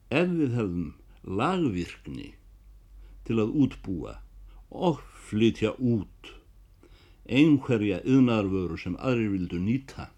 Ef 0.10 0.30
við 0.32 0.56
hefðum 0.56 0.92
lagvirkni 1.26 2.30
til 3.28 3.40
að 3.44 3.54
útbúa 3.66 4.18
og 4.72 5.00
flytja 5.30 5.74
út 5.80 6.34
einhverja 7.26 8.04
yðnarvöru 8.06 8.78
sem 8.78 8.98
aðrir 9.02 9.32
vildu 9.34 9.62
nýta 9.62 10.12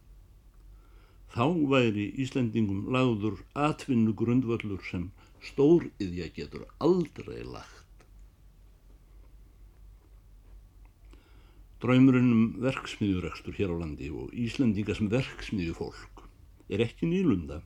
þá 1.37 1.45
væri 1.71 2.07
Íslendingum 2.23 2.87
lagður 2.93 3.41
atvinnu 3.67 4.13
grundvöllur 4.17 4.81
sem 4.89 5.09
stóriðja 5.45 6.31
getur 6.33 6.63
aldrei 6.81 7.43
lagt. 7.45 8.05
Draumurinn 11.77 12.31
um 12.33 12.45
verksmiðjurekstur 12.63 13.53
hér 13.59 13.69
á 13.69 13.75
landi 13.83 14.09
og 14.09 14.33
Íslendinga 14.33 14.95
sem 14.97 15.11
verksmiðju 15.13 15.75
fólk 15.77 16.23
er 16.73 16.81
ekki 16.87 17.05
nýlunda. 17.11 17.61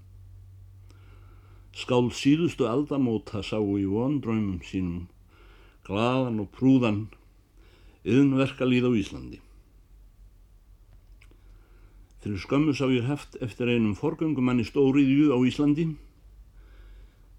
Skál 1.71 2.12
síðustu 2.12 2.67
aldamóta 2.67 3.39
sáu 3.39 3.77
í 3.79 3.88
vondraumum 3.88 4.60
sínum 4.67 5.07
gladan 5.88 6.41
og 6.43 6.51
prúðan 6.55 7.05
yðnverka 8.07 8.65
líð 8.65 8.89
á 8.89 8.91
Íslandi. 8.97 9.39
Fyrir 12.21 12.41
skömmu 12.41 12.73
sá 12.77 12.85
ég 12.93 13.07
heft 13.09 13.38
eftir 13.41 13.69
einum 13.73 13.97
forgöngumanni 13.97 14.65
stóriðju 14.67 15.33
á 15.33 15.38
Íslandi 15.41 15.88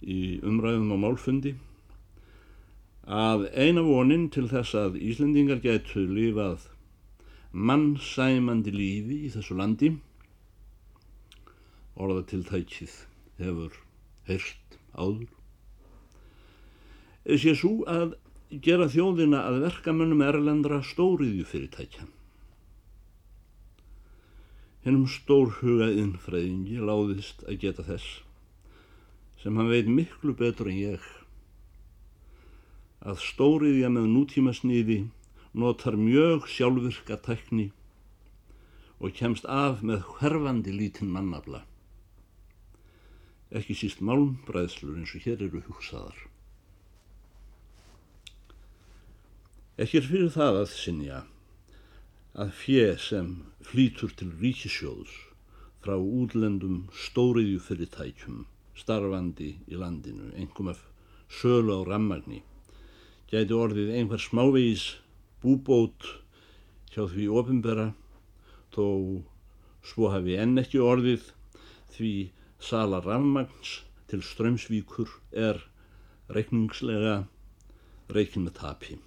í 0.03 0.21
umræðum 0.43 0.95
á 0.95 0.99
málfundi 0.99 1.55
að 3.07 3.49
eina 3.55 3.83
vonin 3.83 4.29
til 4.31 4.49
þess 4.51 4.75
að 4.79 4.99
Íslandingar 4.99 5.63
getur 5.63 6.11
lifað 6.11 6.69
mannsæmandi 7.53 8.73
lífi 8.75 9.19
í 9.27 9.31
þessu 9.31 9.59
landi 9.59 9.93
orða 11.95 12.23
til 12.31 12.43
tækið 12.49 12.95
hefur 13.43 13.79
heyrst 14.27 14.79
áður 14.95 15.29
sé 17.43 17.55
svo 17.59 17.83
að 17.91 18.17
gera 18.61 18.85
þjóðina 18.93 19.47
að 19.49 19.63
verkamönnum 19.65 20.21
erlendra 20.27 20.83
stóriðju 20.85 21.47
fyrirtækja 21.49 22.05
hennum 24.85 25.07
stórhuga 25.09 25.89
innfræðingi 25.95 26.83
láðist 26.85 27.45
að 27.47 27.61
geta 27.63 27.87
þess 27.87 28.19
sem 29.41 29.57
hann 29.57 29.71
veit 29.73 29.89
miklu 29.89 30.35
betur 30.37 30.69
en 30.69 30.81
ég 30.83 31.07
að 33.01 33.23
stóriðja 33.25 33.89
með 33.95 34.11
nútíma 34.11 34.53
sniði 34.59 34.99
notar 35.57 35.97
mjög 35.97 36.45
sjálfvirka 36.53 37.17
tækni 37.25 37.71
og 39.01 39.17
kemst 39.17 39.49
af 39.49 39.81
með 39.87 40.05
hverfandi 40.19 40.75
lítinn 40.77 41.15
mannabla 41.15 41.63
ekki 43.53 43.79
síst 43.81 44.05
málmbræðslur 44.05 45.01
eins 45.01 45.17
og 45.17 45.25
hér 45.25 45.47
eru 45.49 45.65
hugsaðar 45.71 46.21
ekki 49.83 49.99
er 49.99 50.07
fyrir 50.07 50.31
það 50.31 50.57
að 50.61 50.73
sinja 50.77 51.17
að 52.43 52.51
fjö 52.55 52.85
sem 53.03 53.31
flýtur 53.67 54.13
til 54.19 54.29
ríkisjóðs 54.39 55.15
frá 55.83 55.97
útlendum 55.99 56.85
stóriðju 56.95 57.59
fyrirtækjum 57.67 58.45
starfandi 58.79 59.51
í 59.67 59.81
landinu, 59.81 60.31
einhverjum 60.39 60.71
af 60.73 60.85
sölu 61.33 61.75
á 61.75 61.81
rammagni, 61.89 62.41
gæti 63.27 63.59
orðið 63.59 63.93
einhver 63.99 64.23
smávegis 64.23 64.87
búbót 65.43 66.07
hjá 66.95 67.03
því 67.11 67.29
ofinbera 67.43 67.91
þó 68.75 68.87
svo 69.83 70.13
hafi 70.15 70.39
enn 70.39 70.63
ekki 70.63 70.79
orðið 70.79 71.33
því 71.97 72.17
sala 72.63 73.03
rammagns 73.03 73.81
til 74.13 74.23
strömsvíkur 74.23 75.11
er 75.33 75.65
reikningslega 76.31 77.25
reikn 78.13 78.47
með 78.47 78.61
tapi. 78.61 79.03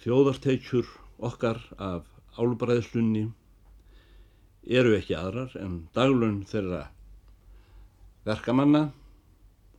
Þjóðarteikjur 0.00 0.86
okkar 1.28 1.58
af 1.76 2.06
álbræðslunni 2.40 3.26
eru 4.80 4.94
ekki 4.96 5.16
aðrar 5.18 5.52
en 5.60 5.74
daglun 5.96 6.38
þeirra 6.48 6.86
verkamanna 8.24 8.86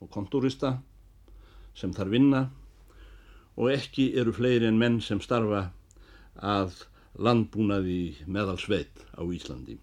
og 0.02 0.12
kontúrista 0.14 0.76
sem 1.74 1.94
þar 1.98 2.14
vinna 2.14 2.44
og 3.58 3.72
ekki 3.74 4.12
eru 4.22 4.34
fleiri 4.38 4.70
en 4.70 4.78
menn 4.82 5.02
sem 5.02 5.22
starfa 5.26 5.64
að 6.54 6.78
landbúnaði 7.18 8.00
meðalsveit 8.30 9.02
á 9.18 9.22
Íslandi. 9.26 9.80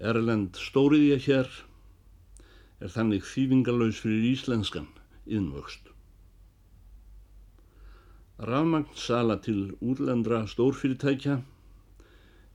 Erlend 0.00 0.56
stóriðja 0.56 1.18
hér 1.26 1.50
er 2.80 2.94
þannig 2.94 3.26
þývingalauðs 3.28 4.00
fyrir 4.06 4.30
íslenskan 4.30 4.86
yðnvöxt. 5.26 5.89
Rafmagnsala 8.40 9.36
til 9.44 9.74
útlendra 9.84 10.46
stórfyrirtækja 10.48 11.34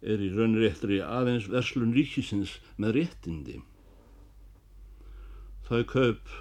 er 0.02 0.22
í 0.26 0.32
raunir 0.34 0.66
eftir 0.66 0.96
aðeins 1.06 1.46
verslun 1.52 1.94
ríkisins 1.94 2.56
með 2.82 2.96
réttindi. 2.98 3.60
Þau 5.70 5.84
kaup 5.90 6.32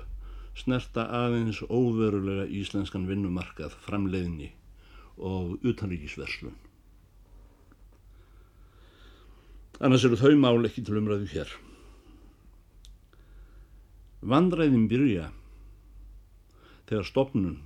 snerta 0.57 1.05
aðeins 1.19 1.61
óverulega 1.69 2.47
íslenskan 2.61 3.05
vinnumarkað 3.11 3.77
framleiðni 3.85 4.49
og 5.19 5.61
utanríkisverslun. 5.67 6.57
Annars 9.85 10.09
eru 10.09 10.17
þau 10.17 10.35
mál 10.41 10.65
ekki 10.65 10.87
til 10.87 10.97
umræðu 11.03 11.29
hér. 11.35 11.55
Vandræðin 14.25 14.89
byrja 14.89 15.29
þegar 16.89 17.09
stopnun 17.11 17.59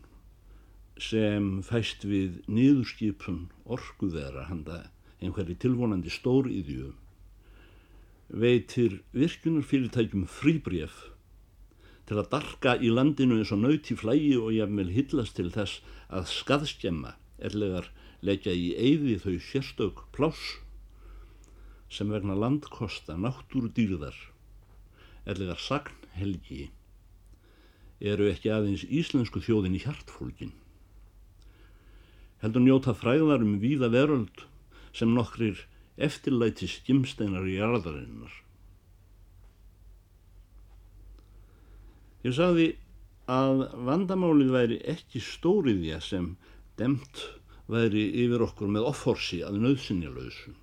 sem 1.03 1.59
fæst 1.63 2.05
við 2.09 2.41
niðurskipun 2.51 3.45
orkuðera 3.65 4.49
handa 4.49 4.81
einhverju 5.23 5.59
tilvonandi 5.63 6.11
stór 6.13 6.49
íðju 6.51 6.93
veitir 8.43 8.99
virkunarfyrirtækjum 9.17 10.27
fríbref 10.29 10.97
til 12.09 12.19
að 12.21 12.31
darka 12.33 12.75
í 12.81 12.91
landinu 12.93 13.39
eins 13.39 13.53
og 13.55 13.63
nauti 13.63 13.97
flægi 13.99 14.35
og 14.41 14.53
jafnvel 14.57 14.91
hillast 14.93 15.37
til 15.39 15.51
þess 15.55 15.83
að 16.09 16.31
skaðskjemma 16.33 17.15
ellegar 17.51 17.91
leggja 18.25 18.53
í 18.53 18.73
eyði 18.75 19.19
þau 19.23 19.37
sérstök 19.49 20.03
pláss 20.17 20.59
sem 21.93 22.11
vegna 22.13 22.37
landkosta 22.37 23.17
náttúru 23.17 23.71
dýrðar 23.77 24.17
ellegar 25.29 25.61
sagnhelgi 25.63 26.69
eru 28.13 28.29
ekki 28.31 28.51
aðeins 28.55 28.85
íslensku 28.85 29.41
þjóðin 29.45 29.77
í 29.79 29.85
hjartfólkin 29.85 30.53
heldur 32.43 32.65
njóta 32.65 32.95
fræðar 32.95 33.43
um 33.45 33.57
víða 33.63 33.91
veröld 33.93 34.45
sem 34.95 35.15
nokkrir 35.15 35.65
eftirlæti 35.99 36.69
skimsteinar 36.71 37.47
í 37.49 37.57
jarðarinnar. 37.59 38.35
Ég 42.27 42.35
sagði 42.35 42.69
að 43.31 43.67
vandamálið 43.87 44.55
væri 44.55 44.79
ekki 44.91 45.21
stóriðja 45.23 45.99
sem 46.03 46.33
demt 46.81 47.27
væri 47.69 48.07
yfir 48.25 48.43
okkur 48.47 48.71
með 48.73 48.89
offorsi 48.91 49.43
að 49.45 49.61
nöðsynjalauðsu. 49.65 50.55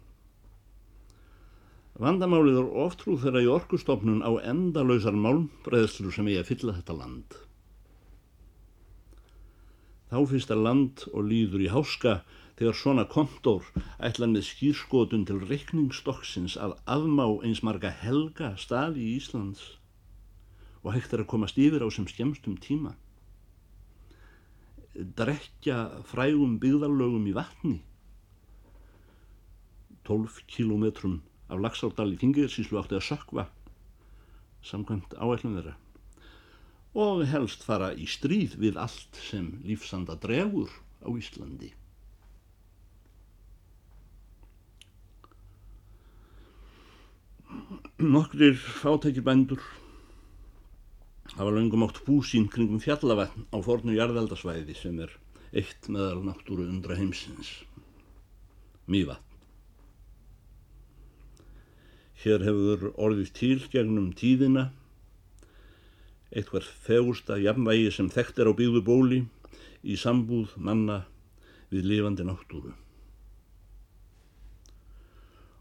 Vandamálið 2.02 2.58
er 2.60 2.72
oftrú 2.84 3.16
þegar 3.22 3.46
í 3.46 3.52
orkustofnun 3.56 4.24
á 4.26 4.32
endalöysar 4.52 5.16
málmbreðslu 5.16 6.12
sem 6.12 6.28
ég 6.34 6.42
að 6.42 6.50
fylla 6.50 6.76
þetta 6.76 6.98
land. 6.98 7.38
Þá 10.15 10.21
fyrst 10.32 10.51
að 10.54 10.62
land 10.63 11.01
og 11.12 11.25
líður 11.28 11.63
í 11.65 11.65
háska 11.67 12.12
þegar 12.56 12.78
svona 12.80 13.04
kontor 13.12 13.65
ætlan 13.99 14.32
með 14.32 14.45
skýrskotun 14.47 15.25
til 15.28 15.41
reikningsstokksins 15.49 16.56
að 16.56 16.78
afmá 16.88 17.25
eins 17.43 17.60
marga 17.67 17.91
helga 17.91 18.54
staði 18.56 19.04
í 19.04 19.17
Íslands. 19.17 19.65
Og 20.88 20.95
hægt 20.95 21.12
er 21.12 21.25
að 21.25 21.32
komast 21.34 21.60
yfir 21.60 21.84
á 21.84 21.91
sem 21.91 22.08
skemstum 22.08 22.56
tíma. 22.63 22.95
Drekja 24.95 25.82
frægum 26.08 26.56
byggðarlögum 26.63 27.28
í 27.28 27.36
vatni. 27.36 27.78
12 30.08 30.45
kílómetrum 30.47 31.19
af 31.51 31.60
Laxárdal 31.60 32.13
í 32.15 32.21
Þingiðarsíslu 32.23 32.80
átti 32.80 33.01
að 33.01 33.10
sökva 33.12 33.49
samkvæmt 34.63 35.19
áætlum 35.19 35.60
þeirra 35.60 35.75
og 36.95 37.25
helst 37.27 37.63
fara 37.67 37.91
í 37.91 38.08
stríð 38.08 38.55
við 38.62 38.77
allt 38.79 39.17
sem 39.27 39.49
lífsanda 39.67 40.15
dregur 40.15 40.71
á 41.03 41.12
Íslandi. 41.12 41.73
Nokkrir 47.99 48.55
fátækir 48.55 49.23
bændur 49.23 49.62
hafa 51.36 51.51
löngum 51.51 51.84
átt 51.84 51.99
búsín 52.08 52.47
kringum 52.51 52.79
fjallavatn 52.79 53.47
á 53.51 53.58
fornu 53.60 53.95
jarðeldasvæði 53.95 54.75
sem 54.79 54.99
er 55.03 55.12
eitt 55.51 55.88
meðal 55.91 56.23
náttúru 56.23 56.67
undra 56.67 56.95
heimsins. 56.95 57.51
Mývatn. 58.88 59.23
Hér 62.23 62.43
hefur 62.45 62.91
orðið 62.95 63.31
til 63.36 63.60
gegnum 63.71 64.13
tíðina 64.15 64.69
eitthvað 66.32 66.70
fegursta 66.86 67.38
jafnvægi 67.42 67.92
sem 67.94 68.10
þekkt 68.10 68.40
er 68.42 68.50
á 68.50 68.54
byggðu 68.58 68.82
bóli 68.86 69.20
í 69.86 69.98
sambúð 70.00 70.56
manna 70.58 71.04
við 71.70 71.90
lifandi 71.92 72.26
náttúru. 72.26 72.74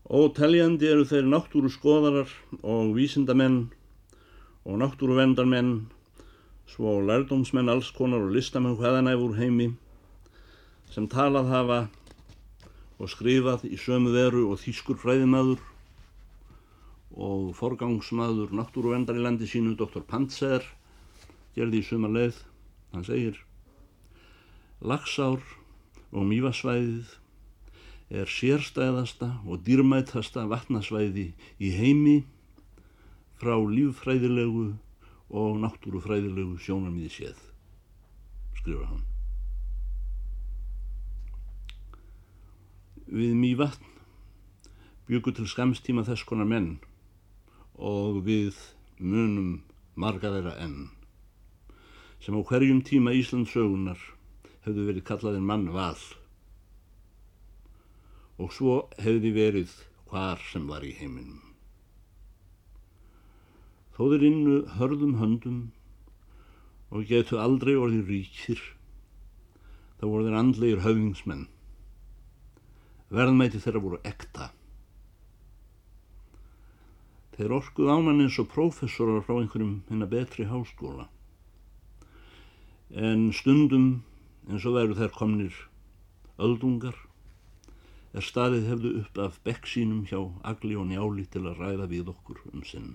Óteljandi 0.05 0.88
eru 0.92 1.05
þeir 1.09 1.29
náttúru 1.29 1.70
skoðarar 1.72 2.31
og 2.62 2.92
vísindamenn 2.96 3.70
og 4.64 4.81
náttúru 4.81 5.16
vendarmenn, 5.16 5.87
svo 6.68 6.98
lærdómsmenn 7.05 7.68
alls 7.72 7.90
konar 7.92 8.24
og 8.24 8.33
listamenn 8.37 8.77
hvaðanæfur 8.79 9.37
heimi 9.37 9.70
sem 10.92 11.09
talað 11.11 11.50
hafa 11.53 11.79
og 13.00 13.11
skrifað 13.11 13.66
í 13.68 13.77
sömu 13.81 14.12
veru 14.14 14.46
og 14.53 14.61
þýskur 14.62 15.00
fræðimaður 15.00 15.61
og 17.14 17.55
forgangsmaður 17.55 18.55
náttúru 18.59 18.94
vendar 18.94 19.18
í 19.18 19.22
landi 19.22 19.46
sínu, 19.46 19.77
Dr. 19.79 20.03
Pantser, 20.03 20.64
gerði 21.55 21.81
í 21.83 21.87
suma 21.87 22.11
leið, 22.11 22.40
hann 22.94 23.07
segir 23.07 23.38
Lagsár 24.83 25.42
og 26.11 26.27
Mývasvæðið 26.29 27.14
er 28.14 28.31
sérstæðasta 28.31 29.31
og 29.46 29.62
dýrmætasta 29.66 30.44
vatnasvæði 30.50 31.31
í 31.59 31.70
heimi 31.79 32.18
frá 33.40 33.57
líffræðilegu 33.59 34.74
og 35.35 35.59
náttúrufræðilegu 35.62 36.59
sjónarmiði 36.62 37.11
séð, 37.14 37.40
skrifur 38.59 38.87
hann. 38.90 39.03
Við 43.14 43.35
mývatn 43.38 43.90
byggur 45.09 45.35
til 45.37 45.46
skamstíma 45.50 46.05
þess 46.07 46.27
konar 46.27 46.48
menn 46.48 46.74
og 47.74 48.20
við 48.26 48.58
munum 48.98 49.62
marga 49.94 50.30
þeirra 50.34 50.58
enn 50.64 50.84
sem 52.24 52.37
á 52.37 52.40
hverjum 52.40 52.80
tíma 52.87 53.12
Íslandsögunar 53.12 54.00
hefðu 54.64 54.87
verið 54.88 55.08
kallaðin 55.08 55.48
mann 55.48 55.66
val 55.74 55.98
og 58.40 58.54
svo 58.54 58.76
hefði 58.98 59.32
verið 59.34 59.74
hvar 60.08 60.40
sem 60.50 60.64
var 60.70 60.84
í 60.87 60.94
heiminum. 60.96 61.42
Þó 63.94 64.08
þeir 64.10 64.24
innu 64.26 64.56
hörðum 64.78 65.18
höndum 65.20 65.60
og 66.94 67.06
getu 67.10 67.38
aldrei 67.42 67.74
orðið 67.78 68.10
ríkir, 68.10 68.62
þá 69.98 70.04
voru 70.08 70.26
þeir 70.26 70.38
andlegir 70.40 70.82
höfðingsmenn. 70.87 71.46
Verðmæti 73.14 73.60
þeirra 73.62 73.84
voru 73.84 74.00
ekta. 74.06 74.50
Þeir 77.34 77.56
orkuð 77.56 77.88
ámann 77.90 78.22
eins 78.22 78.36
og 78.38 78.46
prófessorar 78.52 79.24
frá 79.26 79.40
einhverjum 79.40 79.80
hennar 79.88 80.10
betri 80.10 80.46
háskóla. 80.46 81.08
En 82.94 83.32
stundum 83.34 83.88
eins 84.46 84.66
og 84.68 84.76
veru 84.76 84.94
þær 84.94 85.10
komnir 85.16 85.56
öldungar 86.38 86.94
er 88.14 88.22
staðið 88.22 88.68
hefðu 88.70 88.92
upp 89.00 89.18
af 89.24 89.40
bekk 89.46 89.66
sínum 89.66 90.04
hjá 90.06 90.20
agli 90.46 90.76
og 90.78 90.86
njáli 90.92 91.26
til 91.26 91.42
að 91.48 91.58
ræða 91.64 91.90
við 91.90 92.12
okkur 92.14 92.44
um 92.52 92.62
sinn. 92.62 92.94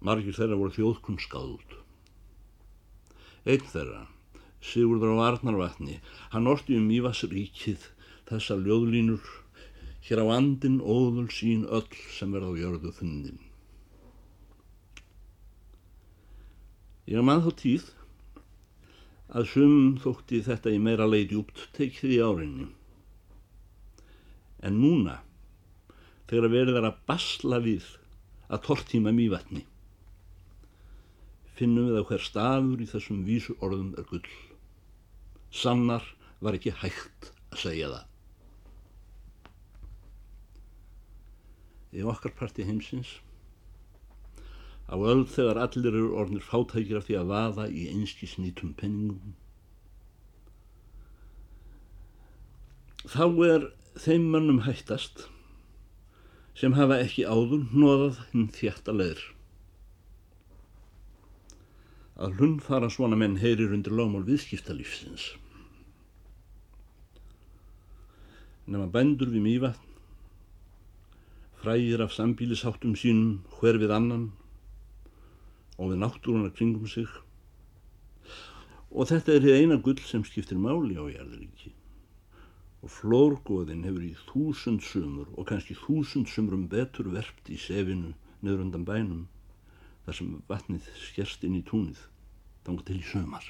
Margir 0.00 0.36
þeirra 0.38 0.56
voru 0.60 0.76
þjóðkunnskáðut. 0.78 1.76
Einn 3.50 3.66
þeirra, 3.72 4.06
Sigurður 4.60 5.18
á 5.18 5.32
Arnarvatni, 5.32 5.98
hann 6.30 6.48
orti 6.48 6.76
um 6.78 6.86
Mývasríkið 6.88 7.90
þessa 8.28 8.56
ljóðlínur 8.60 9.24
hér 10.06 10.22
á 10.24 10.26
andin 10.36 10.80
óðul 10.80 11.28
sín 11.32 11.66
öll 11.68 11.88
sem 12.16 12.32
verða 12.32 12.52
á 12.56 12.60
jörðu 12.60 12.92
fundin. 12.96 13.40
Ég 17.10 17.24
man 17.26 17.42
þá 17.44 17.50
tíð 17.58 17.88
að 19.30 19.48
sumum 19.52 19.96
þótti 20.02 20.42
þetta 20.46 20.72
í 20.74 20.78
meira 20.82 21.08
leið 21.08 21.32
djúpt 21.32 21.64
tekið 21.76 22.14
í 22.16 22.20
árinni. 22.22 22.68
En 24.66 24.78
núna, 24.82 25.20
þegar 26.30 26.54
verður 26.54 26.88
að 26.90 27.00
basla 27.08 27.60
við 27.64 27.86
að 28.50 28.64
tortíma 28.66 29.14
mývatni, 29.14 29.64
finnum 31.56 31.90
við 31.90 32.00
að 32.00 32.06
hver 32.10 32.26
stafur 32.26 32.82
í 32.82 32.88
þessum 32.90 33.24
vísu 33.26 33.56
orðum 33.60 33.94
er 34.00 34.06
gull. 34.10 34.36
Sannar 35.50 36.06
var 36.40 36.56
ekki 36.58 36.74
hægt 36.82 37.32
að 37.50 37.62
segja 37.64 37.90
það. 37.90 38.09
Í 41.90 42.06
okkar 42.06 42.34
parti 42.38 42.66
heimsins 42.68 43.18
á 44.90 44.98
öll 44.98 45.22
þegar 45.30 45.60
allir 45.62 45.94
eru 45.94 46.14
orðnir 46.18 46.42
fátækir 46.42 46.98
af 46.98 47.06
því 47.06 47.16
að 47.20 47.28
vaða 47.30 47.66
í 47.70 47.84
einskísnýtum 47.92 48.72
penningum. 48.78 49.36
Þá 53.06 53.26
er 53.46 53.66
þeim 54.02 54.26
mannum 54.34 54.64
hættast 54.66 55.28
sem 56.58 56.74
hafa 56.76 56.98
ekki 57.04 57.22
áður 57.24 57.68
nóðað 57.70 58.18
hinn 58.32 58.48
þjætta 58.54 58.94
leður. 58.96 59.22
Að 62.20 62.34
hlunfara 62.40 62.90
svona 62.92 63.16
menn 63.16 63.38
heyrir 63.40 63.72
undir 63.72 63.94
lámál 63.96 64.26
viðskiptalífsins. 64.26 65.30
Nefna 68.66 68.90
bændur 68.92 69.30
við 69.32 69.46
mývatn, 69.46 69.89
frægir 71.60 72.00
af 72.00 72.14
sambílisháttum 72.16 72.94
sínum 72.96 73.40
hver 73.58 73.76
við 73.82 73.92
annan 73.96 74.30
og 75.76 75.90
við 75.90 76.00
náttúruna 76.04 76.52
kringum 76.56 76.88
sig 76.88 77.08
og 78.90 79.10
þetta 79.10 79.34
er 79.34 79.44
því 79.44 79.58
eina 79.58 79.76
gull 79.84 80.00
sem 80.06 80.24
skiptir 80.24 80.58
máli 80.58 80.96
á 80.96 81.04
jærðuríki 81.04 81.74
og 82.80 82.92
flórgóðin 82.94 83.84
hefur 83.84 84.06
í 84.06 84.14
þúsund 84.30 84.84
sumur 84.86 85.28
og 85.36 85.48
kannski 85.50 85.76
þúsund 85.76 86.30
sumrum 86.32 86.64
betur 86.72 87.10
verpt 87.12 87.52
í 87.52 87.58
sefinu 87.60 88.14
nöður 88.40 88.64
undan 88.64 88.86
bænum 88.88 89.26
þar 90.06 90.16
sem 90.16 90.32
vatnið 90.48 90.88
skerst 91.02 91.44
inn 91.44 91.58
í 91.60 91.64
túnið 91.66 92.00
þanga 92.64 92.86
til 92.86 92.96
í 93.00 93.04
sömar. 93.04 93.44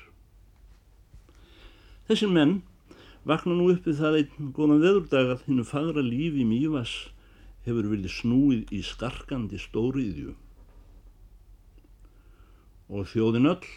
Þessir 2.10 2.34
menn 2.34 2.56
vakna 3.30 3.54
nú 3.54 3.70
uppið 3.70 4.02
það 4.02 4.18
einn 4.20 4.52
góðan 4.56 4.82
veðurdag 4.82 5.32
að 5.36 5.46
hinnu 5.46 5.66
fagra 5.68 6.02
lífi 6.02 6.42
mývas 6.48 6.96
hefur 7.66 7.88
verið 7.90 8.12
snúið 8.14 8.70
í 8.72 8.80
skarkandi 8.86 9.58
stóriðju 9.60 10.36
og 12.90 13.06
þjóðin 13.12 13.50
öll, 13.52 13.68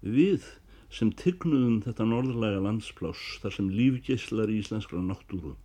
við 0.00 0.46
sem 0.94 1.10
tygnuðum 1.18 1.80
þetta 1.84 2.06
norðlæga 2.08 2.62
landspláss 2.64 3.40
þar 3.42 3.56
sem 3.56 3.72
lífgeislar 3.74 4.52
í 4.52 4.60
íslenskra 4.62 5.02
náttúru 5.02 5.56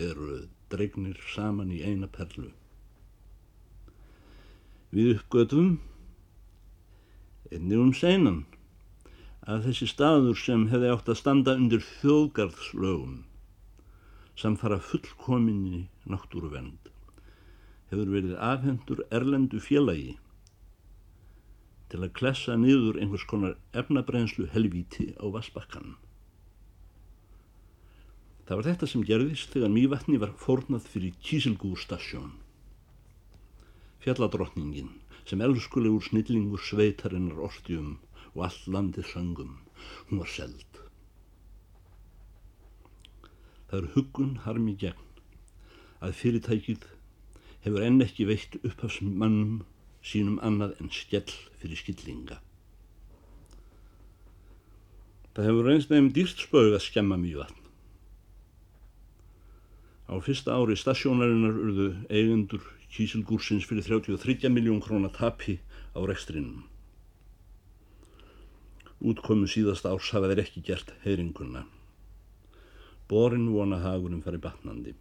eru 0.00 0.42
dregnir 0.72 1.20
saman 1.34 1.72
í 1.72 1.82
eina 1.84 2.08
perlu. 2.10 2.50
Við 4.92 5.14
uppgötum, 5.14 5.76
einnig 7.52 7.80
um 7.80 7.92
seinan, 7.96 8.42
að 9.48 9.68
þessi 9.68 9.88
staður 9.90 10.36
sem 10.38 10.66
hefði 10.72 10.90
átt 10.92 11.12
að 11.12 11.20
standa 11.22 11.54
undir 11.58 11.84
þjóðgarðslögum 12.00 13.20
samfara 14.42 14.80
fullkominni 14.82 15.84
náttúruvend 16.10 16.90
hefur 17.92 18.08
verið 18.10 18.38
afhendur 18.42 19.02
erlendu 19.14 19.60
félagi 19.62 20.16
til 21.92 22.00
að 22.00 22.14
klessa 22.16 22.56
niður 22.56 22.98
einhvers 22.98 23.26
konar 23.28 23.58
efnabrenslu 23.76 24.46
helvíti 24.54 25.10
á 25.20 25.28
Vassbakkan. 25.34 25.92
Það 28.48 28.58
var 28.58 28.68
þetta 28.70 28.88
sem 28.90 29.04
gerðist 29.10 29.52
þegar 29.54 29.74
mývatni 29.76 30.18
var 30.22 30.32
fórnað 30.44 30.88
fyrir 30.94 31.18
Kísilgúrstasjón. 31.28 32.32
Fjalladrottningin 34.02 34.88
sem 35.28 35.44
elskulegur 35.44 36.08
snillingur 36.08 36.64
sveitarinnar 36.70 37.44
ortjum 37.50 37.98
og 38.32 38.46
all 38.48 38.62
landið 38.78 39.12
söngum, 39.12 39.58
hún 40.08 40.24
var 40.24 40.32
seld. 40.32 40.81
Það 43.72 43.78
er 43.78 43.92
huggun 43.94 44.32
harmi 44.44 44.72
gegn 44.76 45.04
að 46.04 46.10
fyrirtækið 46.18 46.82
hefur 47.64 47.84
enn 47.86 48.04
ekki 48.04 48.26
veitt 48.28 48.58
upphafsmannum 48.60 49.62
sínum 50.04 50.36
annað 50.44 50.74
en 50.82 50.92
skell 50.92 51.32
fyrir 51.62 51.80
skillinga. 51.80 52.36
Það 55.32 55.48
hefur 55.48 55.70
reynst 55.70 55.88
nefn 55.88 56.12
dýrt 56.12 56.44
spög 56.44 56.76
að 56.76 56.84
skemma 56.84 57.16
mjög 57.16 57.46
vatn. 57.46 57.60
Á 60.12 60.20
fyrsta 60.20 60.60
ári 60.60 60.76
stasjónarinnar 60.76 61.56
urðu 61.64 61.90
eigendur 62.12 62.68
kísilgúrsins 62.92 63.64
fyrir 63.64 63.88
33 63.88 64.52
miljón 64.52 64.84
krónar 64.84 65.16
tapi 65.16 65.62
á 65.96 66.00
rekstrinum. 66.04 66.66
Útkomu 69.00 69.48
síðast 69.48 69.88
árs 69.88 70.12
hafa 70.12 70.28
þeir 70.28 70.44
ekki 70.44 70.68
gert 70.68 70.92
heyringuna. 71.06 71.64
Borin 73.08 73.48
vona 73.54 73.80
hagurinn 73.82 74.22
fari 74.24 74.40
batnandi. 74.42 74.94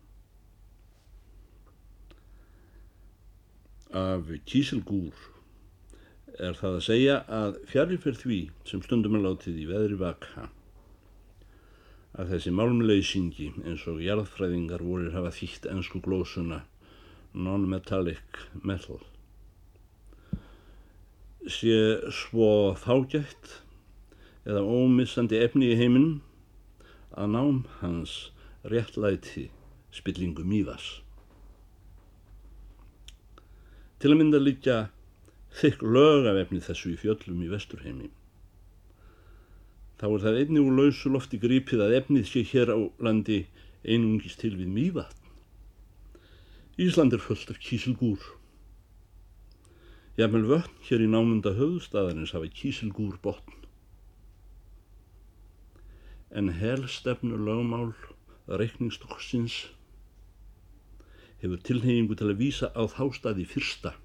Af 3.91 4.31
kísilgúr 4.47 5.27
er 6.39 6.55
það 6.55 6.77
að 6.77 6.85
segja 6.87 7.19
að 7.27 7.59
fjarrir 7.69 8.17
því 8.23 8.39
sem 8.65 8.81
stundum 8.85 9.19
er 9.19 9.25
látið 9.27 9.61
í 9.61 9.69
veðri 9.69 9.99
vaka 9.99 10.47
að 12.19 12.33
þessi 12.33 12.51
málmleysingi 12.55 13.47
eins 13.63 13.83
og 13.87 14.01
jarðfræðingar 14.03 14.83
vorir 14.83 15.13
hafa 15.15 15.31
þýtt 15.35 15.67
ennsku 15.71 16.01
glósuna 16.03 16.63
non-metallic 17.31 18.41
metal 18.67 18.99
sé 21.47 21.77
svo 22.11 22.73
fágætt 22.77 23.61
eða 24.45 24.65
ómissandi 24.65 25.39
efni 25.39 25.71
í 25.71 25.77
heiminn 25.79 26.19
að 27.17 27.33
nám 27.35 27.63
hans 27.81 28.31
réttlæti 28.63 29.49
spillingu 29.91 30.45
mývas. 30.47 31.01
Til 33.99 34.13
að 34.13 34.19
mynda 34.21 34.39
líka 34.41 34.77
þykk 35.59 35.83
lögavefni 35.83 36.61
þessu 36.63 36.93
í 36.93 36.99
fjöllum 36.99 37.43
í 37.45 37.49
vesturheimi. 37.51 38.09
Þá 40.01 40.05
er 40.07 40.23
það 40.23 40.37
einnig 40.41 40.65
úr 40.65 40.77
lausu 40.79 41.11
lofti 41.13 41.37
grípið 41.37 41.83
að 41.85 41.97
efnið 41.99 42.29
sé 42.29 42.41
hér 42.49 42.71
á 42.73 42.79
landi 43.05 43.43
einungis 43.85 44.39
til 44.39 44.55
við 44.57 44.71
mývatn. 44.73 45.17
Ísland 46.81 47.13
er 47.13 47.21
fullt 47.21 47.51
af 47.53 47.59
kísilgúr. 47.61 48.23
Jafnvel 50.17 50.47
vötn 50.49 50.79
hér 50.87 51.03
í 51.05 51.09
nánunda 51.11 51.53
höfðstaðarins 51.59 52.33
hafa 52.33 52.49
kísilgúr 52.49 53.19
botn. 53.21 53.60
En 56.31 56.47
helstefnu 56.55 57.35
lögmál 57.35 57.91
reikningstokksins 58.47 59.55
hefur 61.41 61.59
tilheyingu 61.67 62.15
til 62.15 62.29
að 62.31 62.39
vísa 62.39 62.69
á 62.71 62.83
þástaði 62.87 63.47
fyrsta 63.49 63.95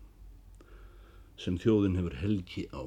sem 1.39 1.59
þjóðin 1.61 1.99
hefur 2.01 2.17
helgi 2.23 2.65
á. 2.73 2.83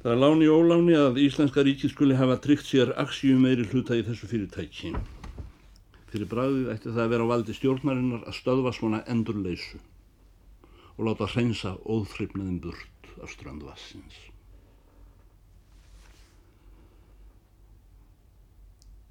Það 0.00 0.12
er 0.14 0.20
láni 0.20 0.48
og 0.48 0.64
óláni 0.64 0.96
að 0.96 1.20
Íslenska 1.20 1.62
ríkið 1.64 1.92
skuli 1.92 2.16
hafa 2.16 2.38
tryggt 2.40 2.66
sér 2.66 2.94
aksíum 3.02 3.42
meiri 3.44 3.66
hluta 3.68 3.98
í 3.98 4.04
þessu 4.06 4.30
fyrirtæki. 4.30 4.94
Fyrir 6.10 6.30
bræðið 6.30 6.72
ætti 6.72 6.88
það 6.88 7.04
að 7.04 7.12
vera 7.14 7.28
á 7.28 7.32
valdi 7.32 7.56
stjórnarinnar 7.58 8.24
að 8.24 8.38
stöðva 8.40 8.72
svona 8.74 9.04
endurleysu 9.12 9.78
og 10.96 11.04
láta 11.06 11.28
hreinsa 11.30 11.76
óþryfnaðin 11.84 12.58
burt 12.64 13.14
af 13.20 13.30
strandvassins. 13.36 14.29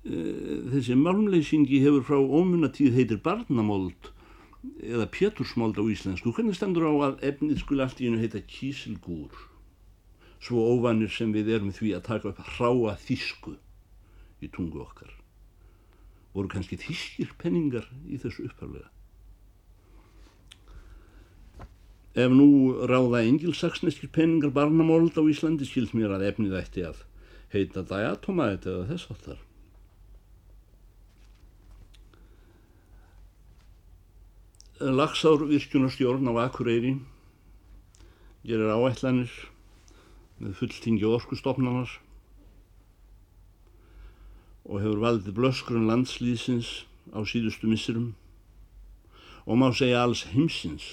Þessi 0.04 0.96
malmleysingi 0.96 1.82
hefur 1.84 2.06
frá 2.08 2.18
ómunatíð 2.20 2.96
heitir 2.96 3.22
barnamold 3.24 4.12
eða 4.84 5.08
pétursmold 5.12 5.80
á 5.80 5.84
íslensku. 5.84 6.34
Hvernig 6.36 6.56
stendur 6.56 6.88
á 6.88 6.94
að 7.10 7.24
efnið 7.32 7.64
skuli 7.64 7.84
allt 7.84 8.00
í 8.00 8.08
hennu 8.08 8.24
heita 8.24 8.42
kísilgúr? 8.44 9.36
Svo 10.40 10.64
óvanir 10.76 11.12
sem 11.12 11.36
við 11.36 11.52
erum 11.60 11.76
því 11.76 11.96
að 11.98 12.06
taka 12.12 12.32
upp 12.32 12.44
hráa 12.56 12.96
þísku 13.04 13.58
í 14.40 14.48
tungu 14.48 14.80
okkar 14.86 15.20
voru 16.34 16.50
kannski 16.52 16.78
þýskir 16.80 17.34
penningar 17.42 17.88
í 18.08 18.20
þessu 18.22 18.46
upphæflega. 18.50 18.90
Ef 22.20 22.32
nú 22.34 22.50
ráða 22.90 23.24
engilsaksneskir 23.28 24.12
penningar 24.14 24.54
barnamold 24.54 25.18
á 25.18 25.24
Íslandi 25.30 25.68
skilt 25.68 25.94
mér 25.98 26.16
að 26.18 26.26
efnið 26.32 26.58
ætti 26.60 26.86
að 26.88 27.04
heita 27.54 27.86
diatomæt 27.86 28.68
eða 28.70 28.88
þess 28.92 29.14
áttar. 29.14 29.40
Lagsár 34.80 35.44
virkjunarstjórn 35.44 36.24
á 36.32 36.48
Akureyri 36.48 36.94
gerir 38.48 38.72
áætlanir 38.72 39.28
með 40.40 40.54
fulltingi 40.56 41.04
orkustofnanar 41.04 41.92
og 44.64 44.80
hefur 44.80 45.04
valdið 45.04 45.36
blöskrun 45.36 45.90
landslýðsins 45.92 46.72
á 47.12 47.20
síðustu 47.28 47.68
missurum 47.68 48.14
og 49.44 49.60
má 49.60 49.68
segja 49.76 50.00
alls 50.00 50.24
heimsins 50.32 50.88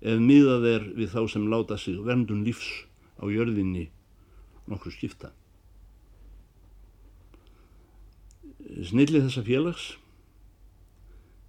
ef 0.00 0.16
miðað 0.16 0.68
er 0.72 0.90
við 0.96 1.12
þá 1.12 1.28
sem 1.36 1.48
láta 1.52 1.76
sig 1.76 2.00
verndun 2.00 2.46
lífs 2.48 2.88
á 3.20 3.28
jörðinni 3.28 3.90
nokkru 4.72 4.88
skipta. 4.88 5.34
Snillið 8.88 9.28
þessa 9.28 9.44
félags 9.44 9.96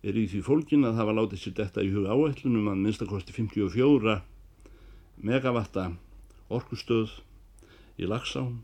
er 0.03 0.19
í 0.19 0.25
því 0.27 0.41
fólkin 0.43 0.83
að 0.87 0.99
hafa 0.99 1.15
látið 1.15 1.41
sér 1.43 1.55
detta 1.61 1.83
í 1.83 1.91
huga 1.93 2.15
áætlunum 2.15 2.69
að 2.71 2.81
minnstakosti 2.83 3.35
54 3.35 4.17
megavatta 5.23 5.87
orkustöð 6.51 7.17
í 7.97 8.09
Lagsám 8.09 8.57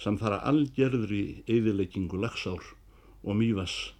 samfara 0.00 0.40
algerðri 0.48 1.44
eðileggingu 1.50 2.18
lagsár 2.18 2.64
og 3.22 3.36
mývas 3.38 3.92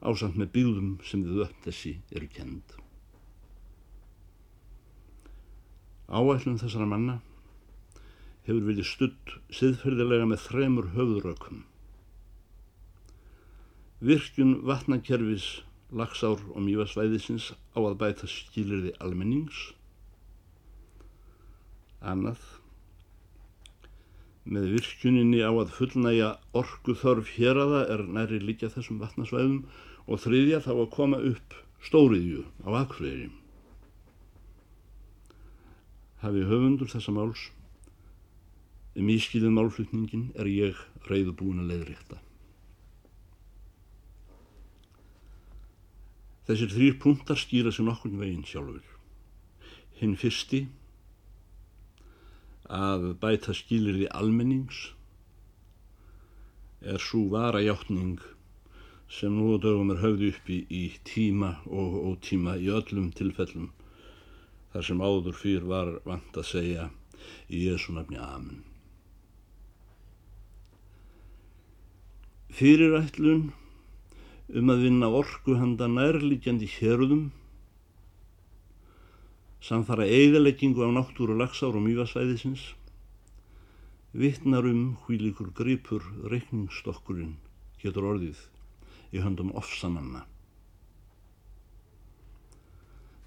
ásamt 0.00 0.38
með 0.40 0.52
byggðum 0.54 0.92
sem 1.04 1.24
þið 1.26 1.42
upp 1.46 1.64
þessi 1.64 1.96
eru 2.14 2.28
kend. 2.32 2.76
Áætlun 6.10 6.58
þessara 6.60 6.88
manna 6.90 7.18
hefur 8.46 8.62
verið 8.66 8.88
studd 8.88 9.34
siðferðilega 9.54 10.28
með 10.30 10.46
þremur 10.46 10.88
höfðurökum. 10.94 11.64
Virkjun 14.00 14.56
vatnakerfis, 14.66 15.60
lagsár 15.92 16.40
og 16.54 16.62
mývasvæðisins 16.64 17.50
á 17.74 17.78
að 17.82 17.98
bæta 18.02 18.28
skilirði 18.30 18.94
almennings. 19.02 19.70
Annað 22.00 22.40
með 24.50 24.70
virkjuninni 24.74 25.42
á 25.44 25.52
að 25.52 25.74
fullnæja 25.76 26.30
orgu 26.56 26.94
þörf 26.96 27.34
hér 27.36 27.60
aða 27.60 27.82
er 27.94 28.06
næri 28.08 28.40
líka 28.42 28.70
þessum 28.72 29.00
vatnasvæðum 29.02 29.60
og 30.06 30.22
þriðja 30.22 30.62
þá 30.64 30.72
að 30.74 30.88
koma 30.96 31.20
upp 31.32 31.58
stóriðju 31.86 32.46
á 32.66 32.68
Akureyri. 32.80 33.28
Hafi 36.20 36.42
höfundur 36.48 36.90
þessa 36.90 37.14
máls, 37.16 37.46
um 38.96 39.12
ískilið 39.12 39.54
málflutningin 39.56 40.26
er 40.36 40.50
ég 40.50 40.82
reyðu 41.08 41.36
búin 41.36 41.62
að 41.62 41.72
leiðrétta. 41.74 42.18
Þessir 46.50 46.72
þrýr 46.74 46.94
punktar 46.98 47.38
skýra 47.38 47.70
sér 47.70 47.86
nokkurn 47.86 48.18
veginn 48.18 48.42
sjálfur. 48.42 48.86
Hinn 50.00 50.16
fyrsti 50.18 50.64
að 52.66 53.04
bæta 53.22 53.54
skilirði 53.54 54.08
almennings 54.18 54.80
er 56.82 56.98
svo 56.98 57.28
varajátning 57.30 58.18
sem 59.20 59.36
nú 59.38 59.54
á 59.54 59.62
dögum 59.62 59.94
er 59.94 60.02
höfði 60.02 60.32
uppi 60.34 60.58
í 60.74 60.82
tíma 61.06 61.52
og 61.66 61.94
ótíma 62.10 62.56
í 62.58 62.66
öllum 62.80 63.12
tilfellum 63.14 63.70
þar 64.74 64.88
sem 64.90 65.06
áður 65.06 65.38
fyrr 65.44 65.70
var 65.70 65.94
vant 66.02 66.42
að 66.42 66.50
segja 66.50 66.90
í 67.46 67.62
Jésu 67.68 67.94
nafni 67.94 68.18
Amen. 68.18 68.64
Fyrirætlun 72.50 73.52
um 74.50 74.70
að 74.72 74.82
vinna 74.86 75.08
orku 75.14 75.54
handa 75.60 75.86
nærlíkjandi 75.86 76.66
hérðum 76.72 77.28
samfara 79.62 80.08
eigðaleggingu 80.10 80.82
á 80.82 80.90
náttúru 80.90 81.36
lagsár 81.38 81.76
og 81.78 81.84
mývasvæðisins 81.84 82.64
vittnar 84.10 84.66
um 84.66 84.96
hvílikur 85.04 85.52
gripur 85.54 86.02
reikningsstokkurinn 86.32 87.36
getur 87.82 88.08
orðið 88.10 88.42
í 89.14 89.22
höndum 89.22 89.54
ofsamanna. 89.54 90.24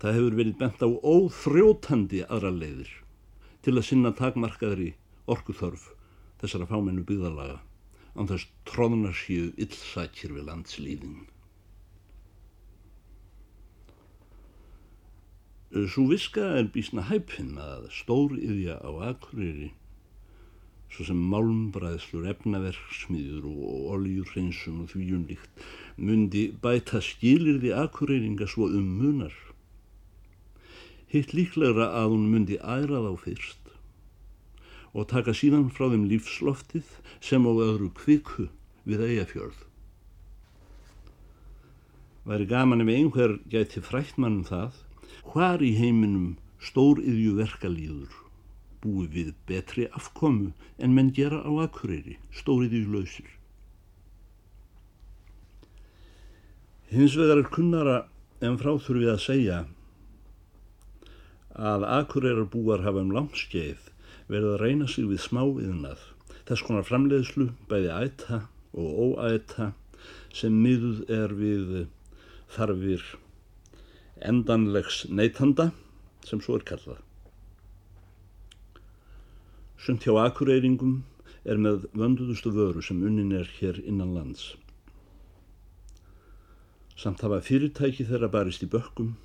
Það 0.04 0.18
hefur 0.18 0.40
verið 0.42 0.58
bent 0.60 0.84
á 0.84 0.90
óþrjótandi 0.92 2.26
aðra 2.28 2.52
leiðir 2.52 2.92
til 3.64 3.78
að 3.78 3.88
sinna 3.88 4.12
takmarkaðri 4.18 4.90
orkuþörf 5.32 5.94
þessara 6.42 6.68
fámennu 6.68 7.06
byggðalaga 7.08 7.62
án 8.18 8.30
þess 8.30 8.50
tróðunar 8.70 9.16
séu 9.18 9.52
illsækjir 9.66 10.34
við 10.38 10.50
landslíðin. 10.50 11.22
Svo 15.74 16.04
viska 16.12 16.52
er 16.60 16.68
bísna 16.74 17.08
hæpinn 17.10 17.56
að 17.58 17.88
stór 18.02 18.36
yðja 18.38 18.78
á 18.78 18.92
akureyri 19.10 19.72
svo 20.94 21.08
sem 21.08 21.22
málmbræðslur, 21.32 22.28
efnaverksmiður 22.30 23.48
og 23.50 23.88
oljurreinsun 23.96 24.84
og 24.84 24.92
þvíum 24.92 25.24
líkt 25.32 25.64
myndi 25.98 26.44
bæta 26.62 27.02
skilirði 27.02 27.74
akureyringa 27.74 28.46
svo 28.50 28.68
um 28.70 28.92
munar. 29.00 29.34
Hitt 31.10 31.34
líklegra 31.34 31.90
að 31.98 32.14
hún 32.14 32.30
myndi 32.34 32.60
æra 32.62 33.02
þá 33.08 33.12
fyrst 33.26 33.63
og 34.94 35.10
taka 35.10 35.34
síðan 35.36 35.70
frá 35.74 35.90
þeim 35.90 36.08
lífsloftið 36.12 36.98
sem 37.20 37.46
á 37.50 37.52
öðru 37.52 37.90
kviku 37.98 38.48
við 38.86 39.06
eigafjörð. 39.10 39.62
Væri 42.24 42.48
gaman 42.48 42.86
ef 42.86 42.92
einhver 42.94 43.38
gæti 43.52 43.84
frætt 43.84 44.18
mannum 44.18 44.46
það, 44.48 44.78
hvar 45.34 45.64
í 45.66 45.74
heiminum 45.76 46.36
stór 46.64 47.02
yðju 47.04 47.34
verkalýður 47.42 48.24
búi 48.84 49.08
við 49.12 49.32
betri 49.48 49.88
afkomu 49.96 50.52
en 50.78 50.96
menn 50.96 51.12
gera 51.16 51.40
á 51.44 51.52
akureyri, 51.66 52.18
stóriði 52.36 52.84
í 52.84 52.90
lausir. 52.92 53.30
Hins 56.92 57.16
vegar 57.18 57.42
er 57.42 57.50
kunnara 57.54 57.98
en 58.44 58.60
fráþurfið 58.60 59.14
að 59.14 59.24
segja 59.24 59.62
að 61.54 61.88
akureyrar 61.88 62.50
búar 62.54 62.84
hafa 62.86 63.02
um 63.02 63.14
langskeið 63.16 63.93
verið 64.34 64.56
að 64.56 64.64
reyna 64.66 64.90
sig 64.90 65.08
við 65.08 65.22
smá 65.24 65.44
yðnað, 65.46 66.02
þess 66.48 66.66
konar 66.68 66.88
framleiðslu 66.88 67.52
bæði 67.70 67.94
æta 67.94 68.44
og 68.74 69.18
óæta 69.18 69.72
sem 70.34 70.56
miðuð 70.64 71.04
er 71.14 71.34
við 71.38 71.74
þarfir 72.54 73.06
endanlegs 74.24 75.04
neytanda 75.10 75.72
sem 76.28 76.42
svo 76.42 76.58
er 76.58 76.66
kallað. 76.68 77.02
Sumt 79.84 80.06
hjá 80.08 80.16
akureyringum 80.24 81.02
er 81.44 81.60
með 81.60 81.90
vönduðustu 81.92 82.54
vöru 82.56 82.82
sem 82.84 83.02
unnin 83.04 83.34
er 83.36 83.50
hér 83.60 83.82
innan 83.84 84.14
lands. 84.16 84.54
Samt 86.96 87.24
hafa 87.26 87.42
fyrirtæki 87.44 88.06
þeirra 88.08 88.30
barist 88.32 88.64
í 88.64 88.70
bökkum, 88.72 89.16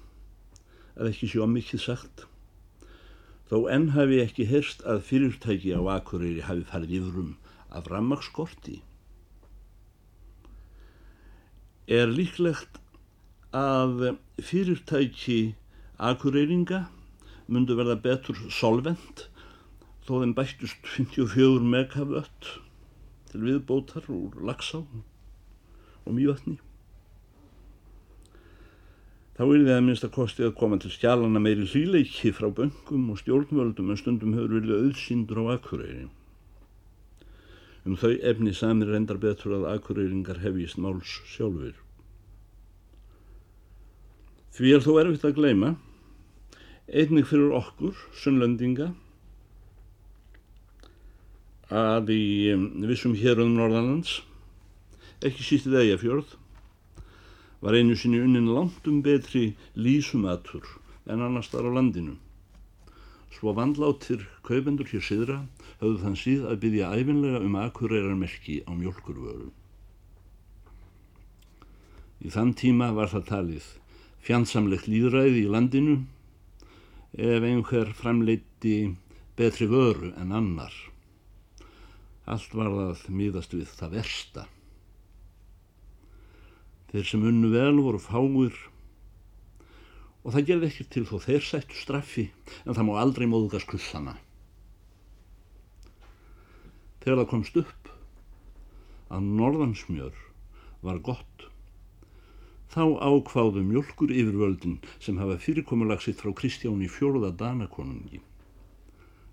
að 0.99 1.13
ekki 1.13 1.29
sjó 1.31 1.47
mikið 1.47 1.85
sagt, 1.85 2.25
þó 3.49 3.63
enn 3.73 3.91
hafi 3.95 4.21
ekki 4.25 4.47
heyrst 4.51 4.85
að 4.85 5.01
fyrirtæki 5.09 5.73
á 5.73 5.81
akureyri 5.97 6.45
hafi 6.45 6.67
farið 6.69 6.95
yfirum 6.99 7.31
af 7.73 7.89
rammagskorti. 7.89 8.83
Er 11.89 12.13
líklegt 12.13 12.77
að 13.57 14.19
fyrirtæki 14.45 15.41
akureyringa 15.97 16.85
myndu 17.49 17.79
verða 17.79 17.97
betur 18.05 18.37
solvent 18.53 19.29
þó 20.05 20.21
þeim 20.21 20.37
bættust 20.37 20.85
54 20.97 21.65
megavött 21.73 22.53
til 23.33 23.45
viðbótar 23.47 24.09
úr 24.13 24.37
lagsá 24.45 24.83
og 24.85 26.13
mjötni. 26.13 26.59
Þá 29.39 29.45
er 29.47 29.61
það 29.63 29.77
að 29.77 29.85
minnst 29.87 30.03
að 30.03 30.15
kosti 30.17 30.43
að 30.43 30.57
koma 30.59 30.77
til 30.83 30.89
skjálana 30.91 31.39
meiri 31.39 31.63
hlýleiki 31.71 32.33
frá 32.35 32.49
böngum 32.51 33.05
og 33.13 33.21
stjórnvöldum 33.21 33.93
en 33.93 33.99
stundum 34.01 34.33
hefur 34.35 34.57
verið 34.57 34.81
auðsíndur 34.81 35.39
á 35.47 35.55
akureyri. 35.55 36.09
Um 37.87 37.95
þau 37.95 38.17
efni 38.19 38.51
samir 38.51 38.91
reyndar 38.91 39.21
betur 39.23 39.55
að 39.61 39.69
akureyringar 39.77 40.41
hefjist 40.43 40.81
máls 40.83 41.13
sjálfur. 41.31 41.77
Því 44.59 44.75
er 44.75 44.83
þó 44.83 44.91
erfitt 45.05 45.29
að 45.31 45.37
gleima, 45.39 45.71
einnig 46.91 47.31
fyrir 47.31 47.55
okkur, 47.61 47.95
sunnlendinga, 48.19 48.91
að 51.71 52.11
í 52.11 52.27
vissum 52.91 53.15
hérum 53.15 53.55
Norðalands, 53.55 54.19
ekki 55.23 55.47
sístið 55.47 55.79
eigafjörð, 55.85 56.35
var 57.61 57.75
einu 57.75 57.97
sinni 57.97 58.21
unnin 58.23 58.49
langt 58.55 58.87
um 58.87 59.03
betri 59.03 59.55
lísumatur 59.75 60.65
en 61.07 61.23
annars 61.25 61.51
þar 61.51 61.69
á 61.69 61.77
landinu. 61.79 62.17
Svo 63.35 63.55
vandláttir 63.55 64.27
kaupendur 64.47 64.89
hér 64.91 65.05
siðra 65.05 65.39
höfðu 65.81 66.03
þann 66.03 66.19
síð 66.19 66.47
að 66.51 66.61
byggja 66.65 66.93
æfinlega 66.99 67.41
um 67.45 67.57
akureyrar-merki 67.61 68.63
á 68.67 68.71
mjölkurvöru. 68.75 69.51
Í 72.19 72.31
þann 72.35 72.55
tíma 72.59 72.91
var 72.97 73.11
það 73.13 73.29
talið 73.29 73.67
fjandsamlegt 74.27 74.89
líðræði 74.91 75.45
í 75.45 75.51
landinu 75.55 75.99
ef 77.15 77.47
einhver 77.47 77.93
framleiti 77.97 78.77
betri 79.39 79.69
vöru 79.71 80.13
en 80.19 80.35
annar. 80.35 80.75
Allt 82.29 82.55
var 82.59 82.75
það 82.75 83.05
miðast 83.15 83.55
við 83.55 83.71
það 83.79 83.95
versta. 84.01 84.49
Þeir 86.89 87.05
sem 87.05 87.25
unnu 87.31 87.51
vel 87.53 87.77
voru 87.85 88.01
fáir 88.01 88.55
og 90.25 90.35
það 90.35 90.47
gerði 90.51 90.69
ekki 90.71 90.87
til 90.93 91.05
þó 91.09 91.19
þeir 91.25 91.45
sættu 91.45 91.77
straffi 91.77 92.25
en 92.65 92.75
það 92.77 92.87
má 92.89 92.95
aldrei 93.01 93.27
móðugast 93.29 93.69
kussana. 93.71 94.17
Þegar 97.01 97.23
það 97.23 97.31
komst 97.33 97.59
upp 97.61 97.93
að 99.13 99.29
norðansmjör 99.41 100.17
var 100.85 101.01
gott 101.05 101.49
þá 102.73 102.83
ákváðu 103.01 103.65
mjölkur 103.65 104.13
yfirvöldin 104.13 104.79
sem 105.01 105.21
hafa 105.21 105.39
fyrirkomulagsitt 105.41 106.21
frá 106.21 106.35
Kristjáni 106.37 106.89
fjóruða 106.93 107.33
danakonungi 107.41 108.21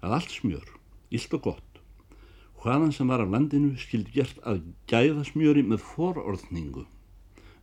að 0.05 0.15
allt 0.19 0.31
smjör, 0.31 0.67
illt 1.11 1.35
og 1.35 1.47
gott 1.49 1.81
hvaðan 2.63 2.93
sem 2.95 3.11
var 3.11 3.21
af 3.21 3.29
landinu 3.29 3.75
skildi 3.77 4.15
gert 4.15 4.39
að 4.47 4.63
gæða 4.89 5.25
smjöri 5.27 5.61
með 5.67 5.83
forordningu 5.85 6.85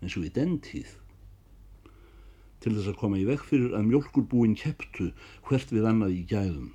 eins 0.02 0.18
og 0.18 0.26
í 0.26 0.32
den 0.34 0.58
tíð 0.64 0.98
til 2.62 2.74
þess 2.76 2.92
að 2.92 2.98
koma 3.00 3.18
í 3.18 3.26
vekk 3.26 3.44
fyrir 3.48 3.74
að 3.74 3.88
mjölkurbúin 3.88 4.54
kepptu 4.58 5.10
hvert 5.48 5.72
við 5.74 5.86
annað 5.90 6.14
í 6.14 6.22
gæðum. 6.30 6.70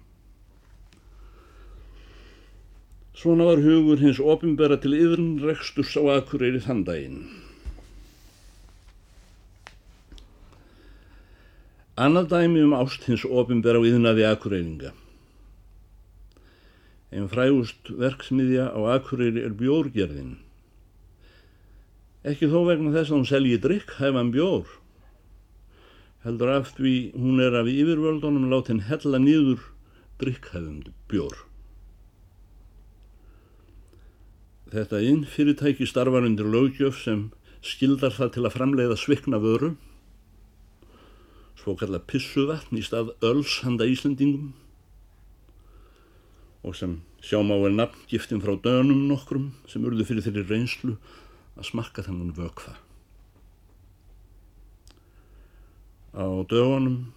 Svona 3.18 3.48
var 3.48 3.64
hugur 3.64 4.02
hins 4.02 4.20
ofinbera 4.22 4.78
til 4.82 4.94
yðrunreksturs 4.98 5.96
á 5.98 6.20
akureyri 6.20 6.60
þann 6.62 6.84
daginn. 6.88 7.22
Annað 11.98 12.28
dæmi 12.36 12.62
um 12.68 12.76
ást 12.78 13.08
hins 13.10 13.24
ofinbera 13.26 13.80
á 13.82 13.88
yðnaði 13.88 14.28
akureyringa. 14.28 14.92
Einn 17.08 17.30
frægust 17.32 17.90
verksmiðja 17.90 18.68
á 18.70 18.80
Akureyri 18.98 19.46
er 19.48 19.54
bjórgerðin. 19.56 20.36
Ekki 22.28 22.50
þó 22.52 22.60
vegna 22.68 22.92
þess 22.92 23.12
að 23.12 23.16
hún 23.16 23.28
selji 23.30 23.58
drikk 23.64 23.94
hæfan 24.02 24.34
bjór. 24.34 24.68
Heldur 26.26 26.52
aft 26.52 26.80
við 26.82 27.14
hún 27.16 27.40
er 27.40 27.56
af 27.56 27.70
yfirvöldunum 27.72 28.50
látin 28.52 28.84
hella 28.90 29.22
nýður 29.24 29.62
drikkhæfum 30.20 30.82
bjór. 31.08 31.38
Þetta 34.68 35.00
inn 35.08 35.24
fyrirtæki 35.32 35.88
starfar 35.88 36.26
undir 36.28 36.50
lögjöf 36.52 36.98
sem 37.00 37.30
skildar 37.64 38.12
það 38.12 38.34
til 38.36 38.44
að 38.44 38.56
framleiða 38.58 38.98
svikna 39.00 39.40
vöru, 39.40 39.76
svo 41.58 41.78
kalla 41.80 42.02
pissuvatn 42.04 42.80
í 42.80 42.84
stað 42.84 43.14
öls 43.26 43.62
handa 43.64 43.88
Íslandingum 43.88 44.52
og 46.68 46.76
sem 46.76 46.98
sjáum 47.24 47.54
á 47.56 47.58
er 47.64 47.76
nafngiftin 47.76 48.44
frá 48.44 48.58
dönum 48.60 49.08
nokkrum 49.08 49.54
sem 49.72 49.86
urðu 49.88 50.04
fyrir 50.08 50.26
þeirri 50.26 50.44
reynslu 50.50 50.98
að 51.58 51.70
smakka 51.72 52.06
þennan 52.06 52.36
vökfa. 52.38 52.78
Á 56.18 56.26
dögunum 56.50 57.14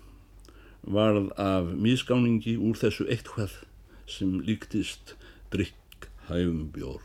varð 0.83 1.31
af 1.41 1.69
mískáningi 1.77 2.57
úr 2.57 2.77
þessu 2.81 3.07
eitthvað 3.09 3.61
sem 4.11 4.41
líktist 4.45 5.15
drikkhæfum 5.53 6.71
bjór. 6.75 7.03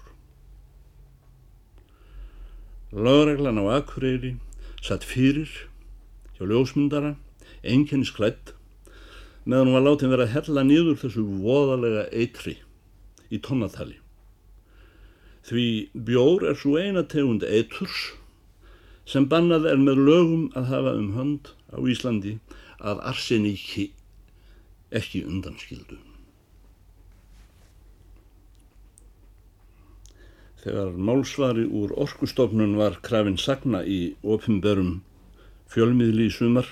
Lögreglan 2.96 3.60
á 3.60 3.80
Akureyri 3.80 4.38
satt 4.82 5.04
fyrir 5.04 5.52
hjá 6.38 6.48
ljósmyndara, 6.48 7.16
einkennis 7.64 8.14
klætt 8.16 8.54
meðan 9.46 9.70
hún 9.70 9.78
var 9.78 9.86
látið 9.90 10.14
verið 10.14 10.26
að 10.26 10.36
hella 10.36 10.64
nýður 10.66 11.00
þessu 11.04 11.26
voðalega 11.44 12.08
eitri 12.16 12.56
í 13.30 13.42
tónnatali. 13.44 14.00
Því 15.46 15.66
bjór 16.08 16.48
er 16.50 16.58
svo 16.58 16.78
eina 16.82 17.04
tegund 17.06 17.44
eiturs 17.46 18.14
sem 19.06 19.28
bannað 19.30 19.68
er 19.70 19.78
með 19.82 20.02
lögum 20.08 20.46
að 20.58 20.72
hafa 20.72 20.94
um 20.98 21.12
hönd 21.14 21.52
á 21.70 21.78
Íslandi 21.86 22.40
að 22.82 23.04
arseníki 23.12 23.92
ekki 24.96 25.22
undanskildu. 25.30 26.00
Þegar 30.64 30.96
málsvari 30.98 31.68
úr 31.70 31.94
orkustofnun 31.94 32.74
var 32.80 32.98
krafinn 33.06 33.38
sagna 33.38 33.84
í 33.86 34.16
opimberum 34.24 35.04
fjölmiðli 35.70 36.26
í 36.26 36.34
sumar 36.34 36.66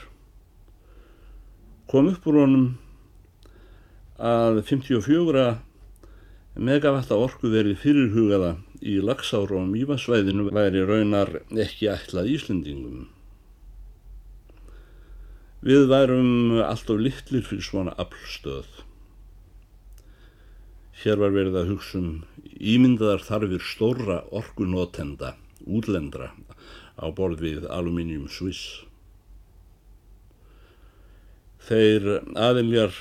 kom 1.94 2.10
upp 2.10 2.26
úr 2.26 2.40
honum 2.42 2.66
að 4.18 4.64
54 4.66 5.46
megavatta 6.54 7.18
orku 7.18 7.50
verið 7.50 7.80
fyrirhugaða 7.82 8.54
í 8.84 9.00
lagsára 9.02 9.58
og 9.58 9.70
mývasvæðinu 9.72 10.52
væri 10.54 10.84
raunar 10.86 11.40
ekki 11.50 11.90
ætlað 11.90 12.30
Íslendingum. 12.36 13.08
Við 15.64 15.88
værum 15.88 16.60
alltaf 16.60 17.00
litlir 17.00 17.46
fyrir 17.48 17.64
svona 17.64 17.94
aflstöð. 17.98 18.68
Hér 21.04 21.22
var 21.24 21.34
verið 21.36 21.58
að 21.62 21.72
hugsa 21.72 22.00
um 22.00 22.12
ímyndaðar 22.60 23.24
þarfir 23.24 23.64
stóra 23.64 24.20
orkunótenda, 24.32 25.34
útlendra, 25.66 26.34
á 27.00 27.06
borð 27.16 27.42
við 27.48 27.66
Aluminium 27.72 28.28
Swiss. 28.30 28.84
Þeir 31.64 32.22
aðiljar 32.36 32.94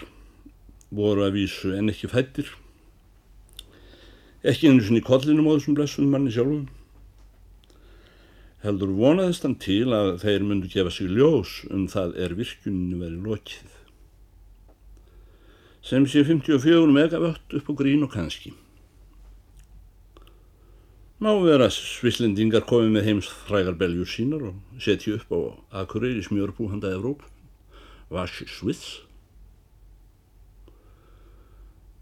voru 0.95 1.27
að 1.27 1.41
vísu 1.43 1.75
en 1.75 1.91
ekki 1.91 2.09
fættir, 2.11 2.49
ekki 4.43 4.71
einu 4.71 4.83
sinni 4.83 5.03
kollinum 5.07 5.47
á 5.47 5.55
þessum 5.55 5.77
blessunum 5.79 6.15
manni 6.15 6.33
sjálfum. 6.35 6.67
Heldur 8.63 8.91
vonaðist 8.95 9.47
hann 9.47 9.59
til 9.63 9.91
að 9.95 10.17
þeir 10.23 10.45
myndu 10.47 10.71
gefa 10.71 10.91
sig 10.95 11.11
ljós 11.11 11.61
um 11.71 11.87
það 11.91 12.19
er 12.25 12.35
virkuninu 12.39 12.99
verið 13.01 13.29
lokið. 13.29 13.79
Sem 15.83 16.07
sé 16.07 16.23
54 16.27 16.91
megavött 16.95 17.57
upp 17.59 17.71
á 17.71 17.73
grín 17.79 18.07
og 18.07 18.13
kannski. 18.15 18.53
Má 21.23 21.31
vera 21.43 21.69
svislendingar 21.71 22.65
komið 22.67 22.95
með 22.97 23.05
heims 23.07 23.31
frægar 23.47 23.77
beljur 23.79 24.09
sínar 24.11 24.43
og 24.49 24.83
setja 24.83 25.21
upp 25.21 25.31
á 25.31 25.41
Akureyri 25.83 26.23
smjörbú 26.27 26.67
handa 26.71 26.91
Evróp. 26.91 27.23
Vash 28.11 28.43
Swiss. 28.51 29.03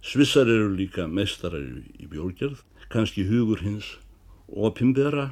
Svissar 0.00 0.48
eru 0.48 0.72
líka 0.72 1.04
meistarar 1.06 1.66
í 2.00 2.06
bjórgerð, 2.08 2.62
kannski 2.88 3.26
hugur 3.28 3.60
hins 3.60 3.98
opimbera 4.48 5.30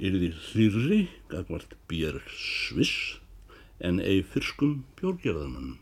er 0.00 0.16
því 0.16 0.30
hlýrri, 0.48 1.00
gagvart 1.28 1.76
bér 1.88 2.16
Sviss 2.32 3.18
en 3.84 4.00
ei 4.00 4.22
fyrskum 4.24 4.82
bjórgerðanum. 4.96 5.76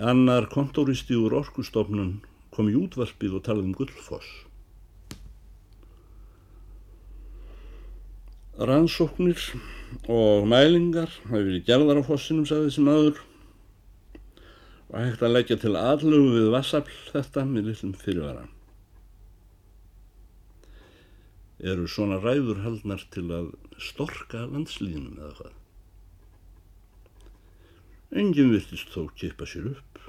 Annar 0.00 0.48
kontóristi 0.50 1.14
úr 1.14 1.36
orkustofnun 1.38 2.16
kom 2.54 2.70
í 2.72 2.74
útvarpið 2.78 3.36
og 3.38 3.44
talaði 3.46 3.68
um 3.68 3.76
gullfoss. 3.78 4.32
Rannsóknir 8.54 9.38
og 10.08 10.48
mælingar 10.50 11.10
hafi 11.28 11.44
verið 11.50 11.64
gerðar 11.68 12.00
á 12.00 12.04
fossinum, 12.06 12.46
sagði 12.46 12.70
þessi 12.70 12.84
maður, 12.86 13.22
og 14.90 14.98
hægt 15.00 15.22
að 15.24 15.34
leggja 15.34 15.56
til 15.62 15.74
aðlögu 15.78 16.34
við 16.34 16.50
vassafl 16.54 16.98
þetta 17.12 17.44
með 17.48 17.70
litlum 17.70 17.94
fyrirvara. 17.98 18.44
Eru 21.64 21.86
svona 21.88 22.18
ræður 22.20 22.60
haldnar 22.64 23.04
til 23.14 23.24
að 23.32 23.52
storka 23.80 24.44
landslýðinum 24.50 25.20
eða 25.20 25.36
hvað? 25.38 25.54
Engin 28.14 28.52
virtist 28.52 28.92
þó 28.94 29.08
kippa 29.18 29.48
sér 29.48 29.72
upp. 29.72 30.02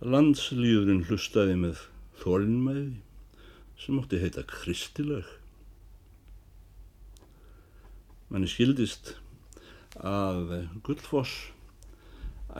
Landslýðurinn 0.00 1.04
hlustaði 1.08 1.56
með 1.58 1.82
þólinnmæði 2.22 2.86
sem 3.80 3.98
ótti 4.00 4.20
heita 4.22 4.44
kristileg. 4.48 5.26
Manni 8.30 8.48
skildist 8.50 9.16
að 10.00 10.68
Guldfoss 10.86 11.55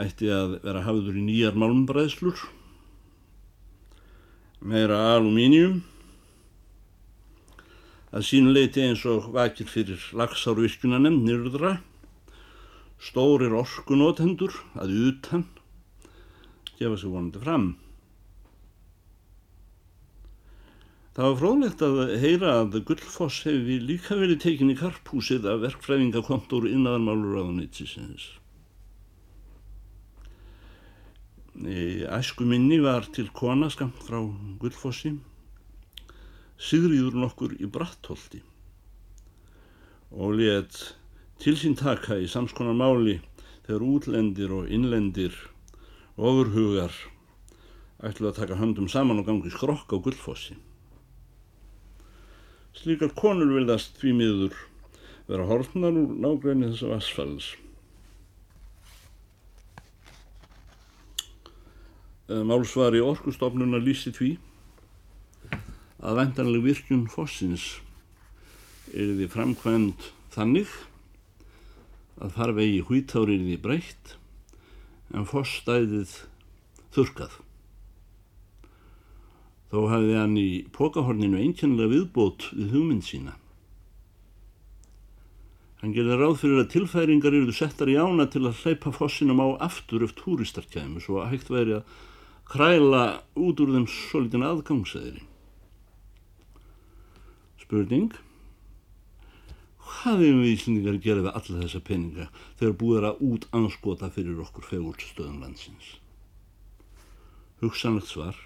ætti 0.02 0.30
að 0.32 0.58
vera 0.64 0.84
hafður 0.84 1.18
í 1.18 1.24
nýjar 1.26 1.56
málmbræðslur, 1.58 2.40
meira 4.60 4.98
alumínium, 5.14 5.80
að 8.16 8.26
sínuleiti 8.28 8.84
eins 8.84 9.04
og 9.08 9.30
vakir 9.34 9.68
fyrir 9.68 10.02
lagsárvirkjuna 10.16 11.00
nefn 11.02 11.24
nýrðra, 11.26 11.72
stórir 13.02 13.56
orkunótendur 13.56 14.54
að 14.80 14.94
utan 15.10 15.44
gefa 16.78 16.96
sig 17.00 17.12
vonandi 17.12 17.42
fram. 17.42 17.74
Það 21.16 21.28
var 21.30 21.38
fróðlegt 21.40 21.82
að 21.84 22.00
heyra 22.20 22.50
að 22.60 22.74
Gullfoss 22.88 23.44
hefði 23.46 23.78
líka 23.80 24.18
verið 24.20 24.42
tekin 24.42 24.72
í 24.72 24.76
karphúsið 24.76 25.46
af 25.48 25.62
verkfræðingakontóru 25.62 26.68
innaðarmálur 26.68 27.38
á 27.40 27.44
nýttisins. 27.56 28.34
Æsku 31.56 32.44
minni 32.44 32.76
var 32.84 33.06
til 33.16 33.30
kona 33.32 33.70
skamt 33.72 34.02
frá 34.04 34.20
Gullfossi, 34.60 35.14
Sigriður 36.56 37.16
nokkur 37.16 37.54
í 37.56 37.68
Brattholti 37.68 38.42
og 40.12 40.36
let 40.38 40.76
til 41.42 41.56
sín 41.56 41.74
taka 41.76 42.16
í 42.20 42.28
samskonar 42.28 42.76
máli 42.76 43.18
þegar 43.66 43.84
útlendir 43.88 44.52
og 44.52 44.70
innlendir 44.72 45.34
ofurhugar 46.16 46.92
ætlu 48.04 48.30
að 48.30 48.38
taka 48.40 48.60
höndum 48.60 48.88
saman 48.88 49.20
og 49.20 49.28
gangi 49.28 49.50
skrokk 49.52 49.92
á 49.92 49.96
gullfossi. 49.96 50.56
Slíkar 52.76 53.14
konur 53.16 53.54
viljast 53.56 53.96
því 54.00 54.12
miður 54.16 54.56
vera 55.28 55.48
horfnar 55.48 55.96
úr 55.96 56.12
nágræni 56.20 56.70
þessa 56.72 56.92
vassfalls. 56.92 57.54
Málsvari 62.26 62.98
orkustofnuna 63.06 63.78
lýsi 63.78 64.10
því 64.10 64.32
að 66.02 66.18
vendanleg 66.18 66.64
virkun 66.64 67.04
fossins 67.10 67.66
er 68.90 69.12
því 69.14 69.28
framkvæmt 69.30 70.08
þannig 70.34 70.72
að 72.18 72.34
farvegi 72.34 72.80
hvítári 72.88 73.36
er 73.38 73.44
því 73.46 73.58
breytt 73.62 74.16
en 75.14 75.28
fórstæðið 75.28 76.16
þurkað. 76.96 77.36
Þó 79.70 79.78
hafði 79.92 80.18
hann 80.18 80.36
í 80.40 80.50
pókahorninu 80.74 81.38
einkennlega 81.42 81.92
viðbót 81.92 82.48
við 82.56 82.74
hugmynd 82.74 83.06
sína. 83.06 83.36
Hann 85.78 85.94
gerði 85.94 86.18
ráð 86.18 86.36
fyrir 86.42 86.62
að 86.64 86.70
tilfæringar 86.72 87.34
eruðu 87.36 87.54
settar 87.54 87.90
í 87.92 87.98
ána 88.00 88.26
til 88.32 88.46
að 88.48 88.62
hleypa 88.64 88.90
fossinum 88.96 89.42
á 89.42 89.62
aftur 89.68 90.06
ef 90.06 90.16
túristar 90.18 90.66
kæmu 90.72 91.02
svo 91.04 91.20
að 91.22 91.34
hægt 91.34 91.52
væri 91.52 91.78
að 91.78 91.96
kræla 92.50 93.04
út 93.34 93.60
úr 93.62 93.74
þeim 93.74 93.88
svo 93.90 94.22
litin 94.22 94.46
aðgangsæðri. 94.46 95.24
Spurning 97.62 98.14
hvað 99.86 100.22
hefum 100.22 100.42
við 100.42 100.52
Íslandingar 100.52 100.96
að 100.96 101.04
gera 101.04 101.22
við 101.24 101.36
alla 101.38 101.60
þessa 101.62 101.80
peninga 101.86 102.26
þegar 102.58 102.74
búið 102.80 103.06
að 103.08 103.22
út 103.26 103.46
anskota 103.58 104.10
fyrir 104.14 104.42
okkur 104.44 104.66
fegurtstöðum 104.70 105.40
landsins? 105.42 105.88
Hugsanlegt 107.62 108.10
svar, 108.10 108.36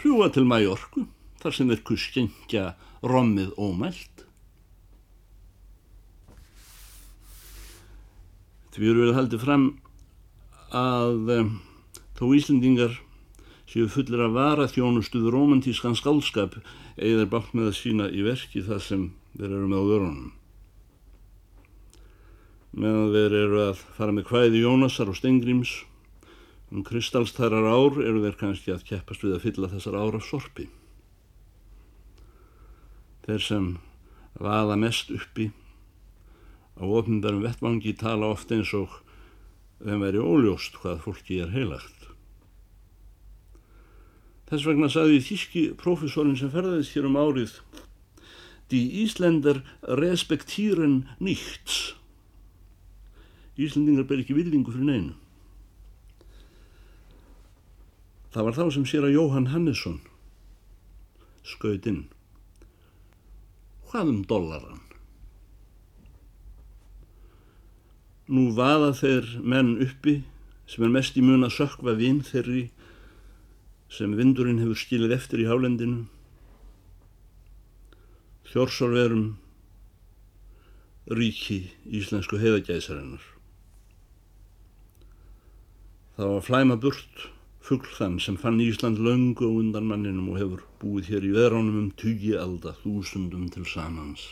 fljúa 0.00 0.30
til 0.32 0.46
Mæjorku, 0.48 1.04
þar 1.42 1.54
sem 1.54 1.70
þeir 1.70 1.82
kuskengja 1.86 2.64
rommið 3.04 3.52
ómælt. 3.60 4.24
Því 8.72 8.90
eru 8.90 9.06
við 9.06 9.16
haldið 9.18 9.44
fram 9.44 9.66
að 10.72 11.34
um, 11.36 11.56
þó 12.16 12.24
Íslandingar 12.38 12.96
séu 13.72 13.88
fullir 13.88 14.20
að 14.20 14.36
vara 14.36 14.68
þjónustuð 14.68 15.32
romantískan 15.32 15.96
skálskap 15.96 16.60
eða 16.96 17.24
er 17.24 17.32
bátt 17.32 17.56
með 17.56 17.72
að 17.72 17.80
sína 17.80 18.12
í 18.12 18.22
verki 18.26 18.62
það 18.68 18.86
sem 18.90 19.10
þeir 19.38 19.50
eru 19.50 19.66
með 19.72 19.80
á 19.80 19.88
vörunum 19.90 20.30
meðan 22.72 23.10
þeir 23.12 23.34
eru 23.36 23.58
að 23.66 23.80
fara 23.96 24.14
með 24.16 24.28
hvæði 24.30 24.62
Jónasar 24.62 25.10
og 25.12 25.16
Stengrims 25.18 25.72
um 26.72 26.84
kristalstærar 26.88 27.66
ár 27.68 27.98
eru 28.00 28.22
þeir 28.24 28.38
kannski 28.40 28.72
að 28.72 28.86
keppast 28.88 29.24
við 29.24 29.36
að 29.36 29.42
fylla 29.44 29.68
þessar 29.74 29.98
ár 30.00 30.16
af 30.16 30.24
sorpi. 30.24 30.68
Þeir 33.26 33.44
sem 33.44 33.66
vaða 34.40 34.78
mest 34.80 35.12
uppi 35.12 35.50
á 36.80 36.84
ofnbærum 36.88 37.44
vettvangi 37.44 37.92
tala 38.00 38.32
oft 38.32 38.54
eins 38.56 38.72
og 38.74 39.02
þeim 39.84 40.06
veri 40.06 40.24
óljóst 40.24 40.80
hvað 40.80 41.04
fólki 41.04 41.42
er 41.44 41.52
heilagt. 41.52 42.01
Þess 44.52 44.68
vegna 44.68 44.90
saði 44.92 45.22
þíski 45.24 45.60
profesorin 45.80 46.36
sem 46.36 46.50
ferðaðist 46.52 46.92
hér 46.92 47.06
um 47.08 47.16
árið 47.16 47.54
Die 48.68 49.02
Íslender 49.02 49.62
respektíren 50.00 51.06
nichts. 51.20 51.94
Íslendingar 53.56 54.04
ber 54.08 54.20
ekki 54.20 54.36
virðingu 54.36 54.72
fyrir 54.72 54.88
neinu. 54.88 55.14
Það 58.32 58.46
var 58.48 58.56
þá 58.56 58.64
sem 58.76 58.86
sér 58.88 59.08
að 59.08 59.16
Jóhann 59.16 59.50
Hannesson 59.52 59.98
skaut 61.44 61.88
inn. 61.88 62.04
Hvað 63.88 64.12
um 64.14 64.20
dollaran? 64.28 64.84
Nú 68.32 68.50
vaða 68.56 68.92
þeir 69.00 69.34
menn 69.40 69.74
uppi 69.84 70.22
sem 70.68 70.84
er 70.84 70.92
mest 70.92 71.16
í 71.20 71.24
mun 71.24 71.44
að 71.44 71.58
sökva 71.58 71.96
vinn 71.96 72.22
þeirri 72.24 72.70
sem 73.92 74.16
vindurinn 74.16 74.62
hefur 74.62 74.78
skilið 74.80 75.14
eftir 75.18 75.42
í 75.44 75.48
hálendinu. 75.50 76.06
Þjórsárverum 78.52 79.28
ríki 81.12 81.60
íslensku 82.00 82.40
heiðagæðsarinnar. 82.40 83.22
Það 86.16 86.34
var 86.34 86.44
flæma 86.46 86.76
burt 86.80 87.28
fuggl 87.62 87.94
þann 87.96 88.18
sem 88.20 88.36
fann 88.40 88.60
Ísland 88.60 88.98
og 89.00 89.42
undan 89.48 89.86
manninum 89.86 90.32
og 90.32 90.38
hefur 90.40 90.62
búið 90.82 91.10
hér 91.12 91.26
í 91.28 91.32
veránum 91.36 91.78
um 91.78 91.90
tugi 91.96 92.34
alda 92.36 92.74
þúsundum 92.82 93.48
til 93.54 93.64
samans. 93.66 94.24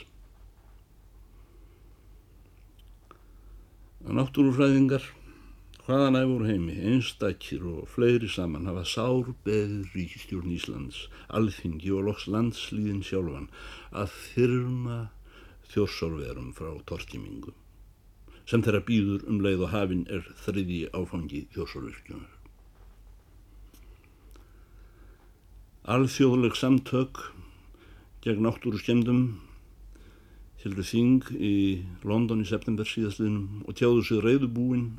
Náttúrufræðingar, 4.00 5.04
hvaðan 5.90 6.20
æfur 6.20 6.44
heimi, 6.46 6.76
einstakir 6.86 7.64
og 7.66 7.88
fleiri 7.90 8.28
saman 8.30 8.68
hafa 8.70 8.84
sár 8.86 9.32
beðið 9.42 9.88
ríkistjórn 9.96 10.52
Íslands, 10.54 11.00
alþingi 11.34 11.90
og 11.96 12.04
loks 12.06 12.28
landslíðin 12.30 13.00
sjálfan 13.02 13.48
að 13.90 14.14
þyrma 14.28 14.98
þjórsárverum 15.72 16.52
frá 16.54 16.70
tortimingu 16.86 17.56
sem 18.46 18.62
þeirra 18.62 18.84
býður 18.86 19.26
um 19.30 19.42
leið 19.42 19.66
og 19.66 19.74
hafinn 19.74 20.06
er 20.14 20.22
þriði 20.44 20.78
áfangi 20.94 21.42
þjórsárvirkjunar. 21.56 22.38
alþjóðleg 25.90 26.54
samtök 26.54 27.26
gegn 28.22 28.46
náttúru 28.46 28.78
skemmdum 28.78 29.22
heldur 30.62 30.86
þing 30.86 31.30
í 31.34 31.54
London 32.06 32.46
í 32.46 32.50
september 32.54 32.86
síðastliðnum 32.86 33.64
og 33.66 33.74
tjáðu 33.80 34.04
sig 34.06 34.22
reyðubúin 34.22 34.90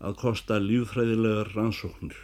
að 0.00 0.18
kosta 0.22 0.58
lífræðilegar 0.62 1.52
rannsóknir 1.54 2.16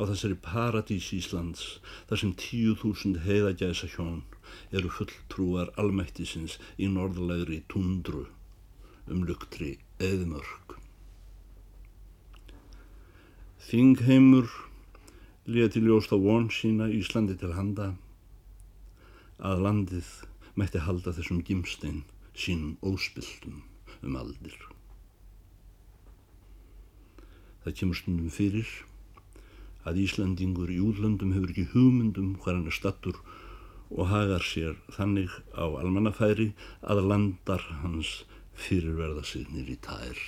á 0.00 0.02
þessari 0.08 0.36
paradís 0.44 1.10
Íslands 1.16 1.64
þar 2.08 2.20
sem 2.22 2.34
tíu 2.42 2.76
þúsund 2.80 3.22
heiðagæsa 3.26 3.90
hjón 3.94 4.22
eru 4.78 4.92
fulltrúar 4.96 5.72
almættisins 5.80 6.58
í 6.80 6.88
norðlegri 6.92 7.60
tundru 7.72 8.24
um 9.12 9.24
luktri 9.28 9.76
eðmörk. 10.00 10.76
Þingheimur 13.68 14.50
léti 15.46 15.82
ljóst 15.84 16.12
á 16.14 16.18
von 16.18 16.48
sína 16.50 16.88
Íslandi 16.92 17.36
til 17.38 17.54
handa 17.56 17.92
að 19.42 19.64
landið 19.66 20.10
mætti 20.58 20.82
halda 20.86 21.14
þessum 21.16 21.40
gimstein 21.46 22.04
sínum 22.34 22.76
óspiltum 22.82 23.62
um 24.02 24.20
aldir. 24.20 24.71
Það 27.62 27.76
kemur 27.78 27.98
stundum 27.98 28.32
fyrir 28.34 28.70
að 29.86 30.02
Íslandingur 30.04 30.70
í 30.70 30.78
útlöndum 30.82 31.34
hefur 31.34 31.52
ekki 31.52 31.70
hugmyndum 31.72 32.36
hvað 32.42 32.58
hann 32.58 32.70
er 32.70 32.76
stattur 32.76 33.18
og 33.92 34.08
hagar 34.10 34.44
sér 34.46 34.78
þannig 34.96 35.34
á 35.52 35.66
almannafæri 35.68 36.52
að 36.82 37.02
landar 37.10 37.64
hans 37.82 38.22
fyrirverða 38.54 39.24
sig 39.26 39.50
nýri 39.52 39.76
tær. 39.82 40.18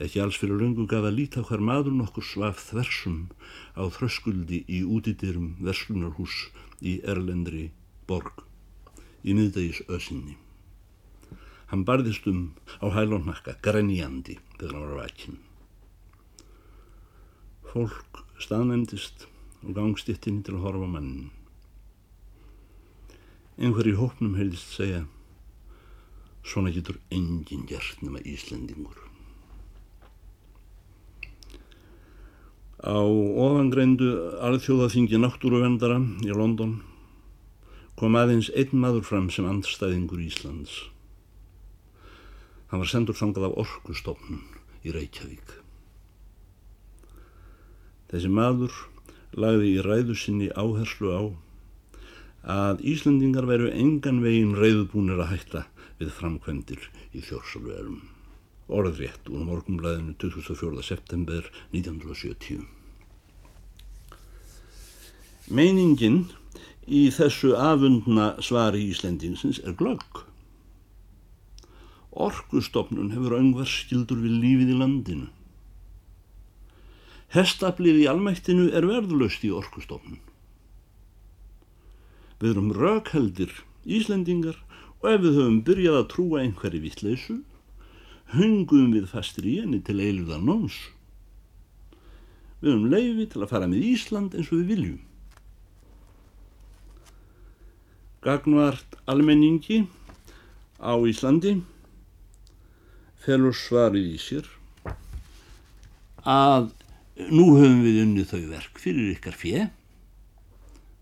Ekki 0.00 0.22
alls 0.24 0.38
fyrir 0.40 0.56
lungu 0.56 0.86
gaf 0.88 1.04
að 1.04 1.18
líta 1.18 1.42
hver 1.44 1.60
maður 1.60 1.96
nokkur 1.96 2.24
svaf 2.24 2.62
þversum 2.70 3.18
á 3.76 3.84
þröskuldi 3.92 4.62
í 4.64 4.80
útidyrum 4.96 5.56
verslunarhús 5.60 6.46
í 6.80 7.00
Erlendri 7.04 7.66
borg 8.08 8.46
í 9.20 9.36
miðdægis 9.36 9.82
össinni. 9.92 10.38
Hann 11.70 11.84
barðist 11.86 12.26
um 12.26 12.50
á 12.82 12.90
hælónakka, 12.90 13.54
grenjandi 13.62 14.40
þegar 14.58 14.74
hann 14.74 14.86
var 14.88 14.96
vakinn. 15.04 15.38
Fólk 17.70 18.24
staðnendist 18.42 19.28
og 19.62 19.76
gangstittinni 19.76 20.42
til 20.42 20.56
að 20.56 20.64
horfa 20.66 20.88
mannin. 20.90 21.30
Einhver 23.60 23.86
í 23.86 23.94
hópnum 23.94 24.34
heldist 24.40 24.74
segja 24.74 25.04
svona 26.42 26.72
getur 26.74 26.98
enginn 27.14 27.66
gert 27.68 28.02
nema 28.02 28.22
Íslendingur. 28.26 28.98
Á 32.80 32.96
ofangreindu 32.96 34.08
alþjóðaþingi 34.40 35.20
náttúruvendara 35.20 36.00
í 36.24 36.32
London 36.32 36.78
kom 38.00 38.16
aðeins 38.16 38.48
einn 38.56 38.80
maður 38.80 39.04
fram 39.04 39.28
sem 39.28 39.46
andstæðingur 39.46 40.22
Íslands. 40.24 40.88
Hann 42.70 42.82
var 42.82 42.90
sendur 42.90 43.18
þangað 43.18 43.48
af 43.48 43.58
orkustofnun 43.64 44.44
í 44.86 44.94
Reykjavík. 44.94 45.56
Þessi 48.10 48.30
maður 48.30 48.76
lagði 49.38 49.74
í 49.74 49.82
ræðu 49.86 50.16
sinni 50.18 50.48
áherslu 50.58 51.10
á 51.14 51.22
að 52.50 52.80
Íslandingar 52.92 53.46
veru 53.50 53.68
engan 53.70 54.22
veginn 54.24 54.56
reyðubúnir 54.56 55.20
að 55.20 55.34
hætta 55.34 55.66
við 56.00 56.14
framkvendir 56.16 56.88
í 57.12 57.20
þjórnsálverum 57.26 58.00
orðrétt 58.70 59.28
úr 59.30 59.44
morgumblæðinu 59.48 60.14
24. 60.22 60.82
september 60.86 61.46
1970. 61.74 62.62
Meiningin 65.50 66.22
í 66.86 67.08
þessu 67.14 67.56
afundna 67.58 68.32
svari 68.42 68.84
Íslendingsins 68.92 69.58
er 69.66 69.74
glögg. 69.78 70.24
Orkustofnun 72.10 73.12
hefur 73.14 73.36
öngvar 73.38 73.68
skildur 73.70 74.18
við 74.18 74.40
lífið 74.42 74.72
í 74.74 74.78
landinu. 74.80 75.28
Hestablið 77.30 78.00
í 78.02 78.08
almættinu 78.10 78.66
er 78.74 78.86
verðlöst 78.90 79.44
í 79.46 79.52
orkustofnun. 79.54 80.18
Við 82.40 82.50
erum 82.50 82.72
rökheldir 82.74 83.52
Íslendingar 83.86 84.58
og 85.00 85.06
ef 85.12 85.22
við 85.22 85.38
höfum 85.38 85.60
byrjað 85.64 85.98
að 86.00 86.08
trúa 86.10 86.40
einhverju 86.42 86.82
vittleysu 86.82 87.36
hungum 88.34 88.90
við 88.94 89.06
fastir 89.10 89.46
í 89.46 89.60
henni 89.60 89.78
til 89.86 90.00
eilurðar 90.00 90.42
nóns. 90.42 90.76
Við 92.60 92.74
höfum 92.74 92.90
leiði 92.90 93.28
til 93.30 93.44
að 93.44 93.52
fara 93.54 93.70
með 93.70 93.86
Ísland 93.92 94.34
eins 94.34 94.50
og 94.50 94.60
við 94.60 94.74
viljum. 94.74 94.98
Gagnvart 98.20 98.98
almenningi 99.08 99.84
á 100.82 100.92
Íslandi 101.08 101.60
felur 103.20 103.56
svarið 103.56 104.14
í 104.14 104.18
sér 104.20 104.48
að 106.24 106.70
nú 107.30 107.50
höfum 107.56 107.82
við 107.84 108.02
unnið 108.04 108.32
þau 108.32 108.42
verk 108.54 108.80
fyrir 108.80 109.12
ykkar 109.14 109.36
fjö, 109.36 109.68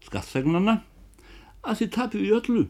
skattsegnana, 0.06 0.80
að 1.62 1.82
þið 1.82 1.90
tapir 1.94 2.26
í 2.26 2.34
öllu 2.34 2.66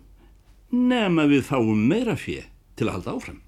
nema 0.74 1.26
við 1.30 1.46
fáum 1.49 1.84
meira 1.88 2.16
fjö 2.18 2.42
til 2.76 2.88
að 2.88 2.99
halda 2.99 3.14
áfram. 3.16 3.42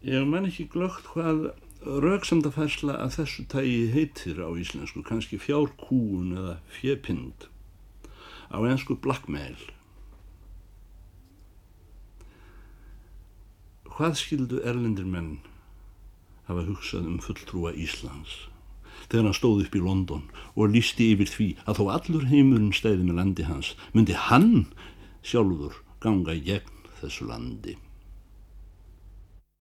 Ég 0.00 0.24
man 0.26 0.48
ekki 0.48 0.64
glögt 0.72 1.10
hvað 1.12 1.50
rauksamdafærsla 1.84 2.96
að 3.04 3.18
þessu 3.18 3.44
tægi 3.52 3.90
heitir 3.94 4.40
á 4.40 4.48
íslensku, 4.52 5.04
kannski 5.04 5.38
fjárkúun 5.40 6.32
eða 6.36 6.56
fjepind, 6.72 7.46
á 8.48 8.58
einsku 8.64 8.96
blackmail. 9.00 9.56
Hvað 14.00 14.14
skildu 14.16 14.58
erlendir 14.64 15.04
menn 15.04 15.42
hafa 16.46 16.62
hugsað 16.64 17.08
um 17.10 17.18
fulltrúa 17.20 17.74
Íslands 17.76 18.36
þegar 19.10 19.26
hann 19.26 19.36
stóð 19.36 19.58
upp 19.66 19.74
í 19.76 19.82
London 19.84 20.22
og 20.54 20.72
lísti 20.72 21.10
yfir 21.12 21.28
því 21.28 21.48
að 21.68 21.80
þó 21.82 21.82
allur 21.98 22.24
heimurinn 22.30 22.72
stæði 22.72 23.04
með 23.04 23.18
landi 23.18 23.44
hans, 23.44 23.74
myndi 23.92 24.16
hann 24.16 24.48
sjálfur 25.20 25.76
ganga 26.00 26.32
gegn 26.48 26.88
þessu 27.02 27.28
landi. 27.28 27.76